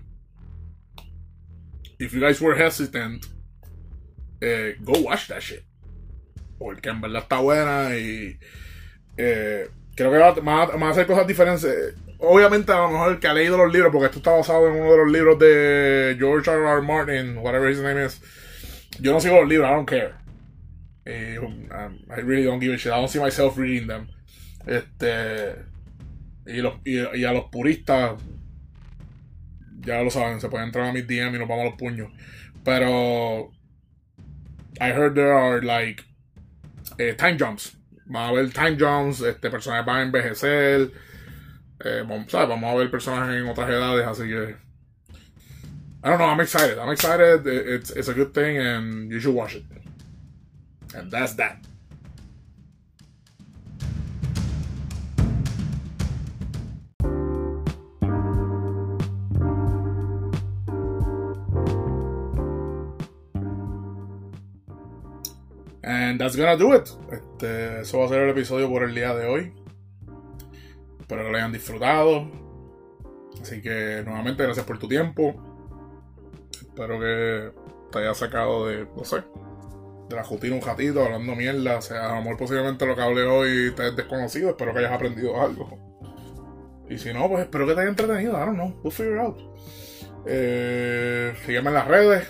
[1.98, 3.26] If you guys were hesitant,
[4.40, 5.62] eh, go watch that shit.
[6.58, 8.38] Porque en verdad está buena y.
[9.16, 13.26] Eh, creo que va, va, a hacer cosas diferentes obviamente a lo mejor el que
[13.26, 16.50] ha leído los libros, porque esto está basado en uno de los libros de George
[16.50, 16.64] R.
[16.64, 16.82] R.
[16.82, 18.20] Martin, whatever his name is.
[19.00, 20.14] Yo no sigo los libros, I don't care.
[21.04, 22.92] Um, I really don't give a shit.
[22.92, 24.08] I don't see myself reading them.
[24.66, 25.56] Este.
[26.46, 28.20] Y, los, y, a los puristas,
[29.80, 32.12] ya lo saben, se pueden entrar a mis DM y nos vamos a los puños.
[32.64, 33.50] Pero.
[34.80, 36.04] I heard there are like.
[36.98, 37.76] Eh, time jumps.
[38.14, 40.90] Va a haber time jumps, este, personajes van a envejecer
[41.84, 44.56] eh, vamos, vamos a ver personajes en otras edades, así que.
[46.04, 46.78] I don't know, I'm excited.
[46.78, 47.46] I'm excited.
[47.46, 49.64] It's, it's a good thing and you should watch it.
[50.96, 51.58] And that's that.
[65.84, 66.90] And that's gonna do it.
[67.12, 69.61] Este, eso va a ser el episodio por el día de hoy.
[71.12, 72.26] Espero que lo hayan disfrutado.
[73.42, 75.34] Así que nuevamente gracias por tu tiempo.
[76.50, 77.52] Espero que
[77.90, 79.22] te haya sacado de, no sé,
[80.08, 81.76] de la rutina un ratito, hablando mierda.
[81.76, 84.48] O sea, a lo mejor posiblemente lo que hablé hoy te es desconocido.
[84.48, 85.78] Espero que hayas aprendido algo.
[86.88, 88.32] Y si no, pues espero que te haya entretenido.
[88.32, 88.74] I don't know.
[88.82, 89.36] We'll figure out.
[90.24, 92.26] Eh, sígueme en las redes.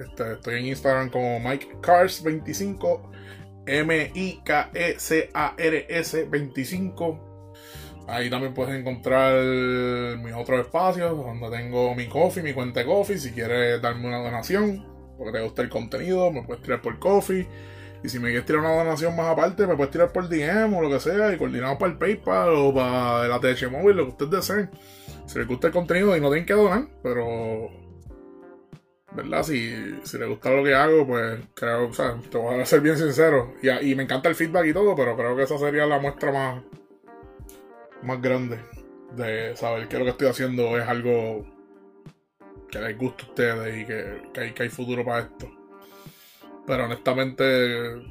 [0.00, 3.12] Este, estoy en Instagram como Mike Cars25.
[3.64, 4.64] M-I-K-E-C-A-R-S
[6.24, 7.27] 25.
[8.08, 9.34] Ahí también puedes encontrar
[10.16, 13.18] mis otros espacios donde tengo mi coffee, mi cuenta de coffee.
[13.18, 14.86] Si quieres darme una donación
[15.18, 17.46] porque te gusta el contenido, me puedes tirar por coffee.
[18.02, 20.80] Y si me quieres tirar una donación más aparte, me puedes tirar por DM o
[20.80, 21.34] lo que sea.
[21.34, 24.70] Y coordinamos para el PayPal o para el ATH móvil, lo que ustedes deseen.
[25.26, 27.68] Si les gusta el contenido y no tienen que donar, pero.
[29.12, 29.42] ¿Verdad?
[29.42, 32.80] Si, si les gusta lo que hago, pues creo, o sea, te voy a ser
[32.80, 33.52] bien sincero.
[33.62, 36.32] Y, y me encanta el feedback y todo, pero creo que esa sería la muestra
[36.32, 36.62] más
[38.02, 38.58] más grande
[39.12, 41.46] de saber que lo que estoy haciendo es algo
[42.70, 45.50] que les gusta a ustedes y que, hay, que hay futuro para esto.
[46.66, 48.02] Pero honestamente,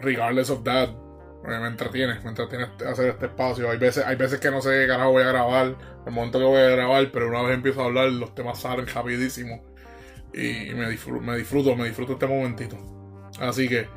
[0.00, 3.70] regardless of that, eh, me entretiene, me entretiene hacer este espacio.
[3.70, 5.76] Hay veces, hay veces que no sé qué carajo voy a grabar,
[6.06, 8.86] el momento que voy a grabar, pero una vez empiezo a hablar, los temas salen
[8.86, 9.62] rapidísimo.
[10.34, 12.76] Y me disfruto, me disfruto, me disfruto este momentito.
[13.40, 13.88] Así que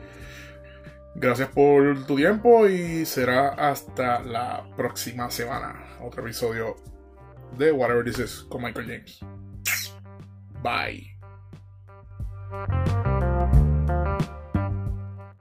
[1.16, 5.98] Gracias por tu tiempo y será hasta la próxima semana.
[6.02, 6.76] Otro episodio
[7.58, 9.20] de Whatever This Is con Michael James.
[10.62, 11.16] Bye.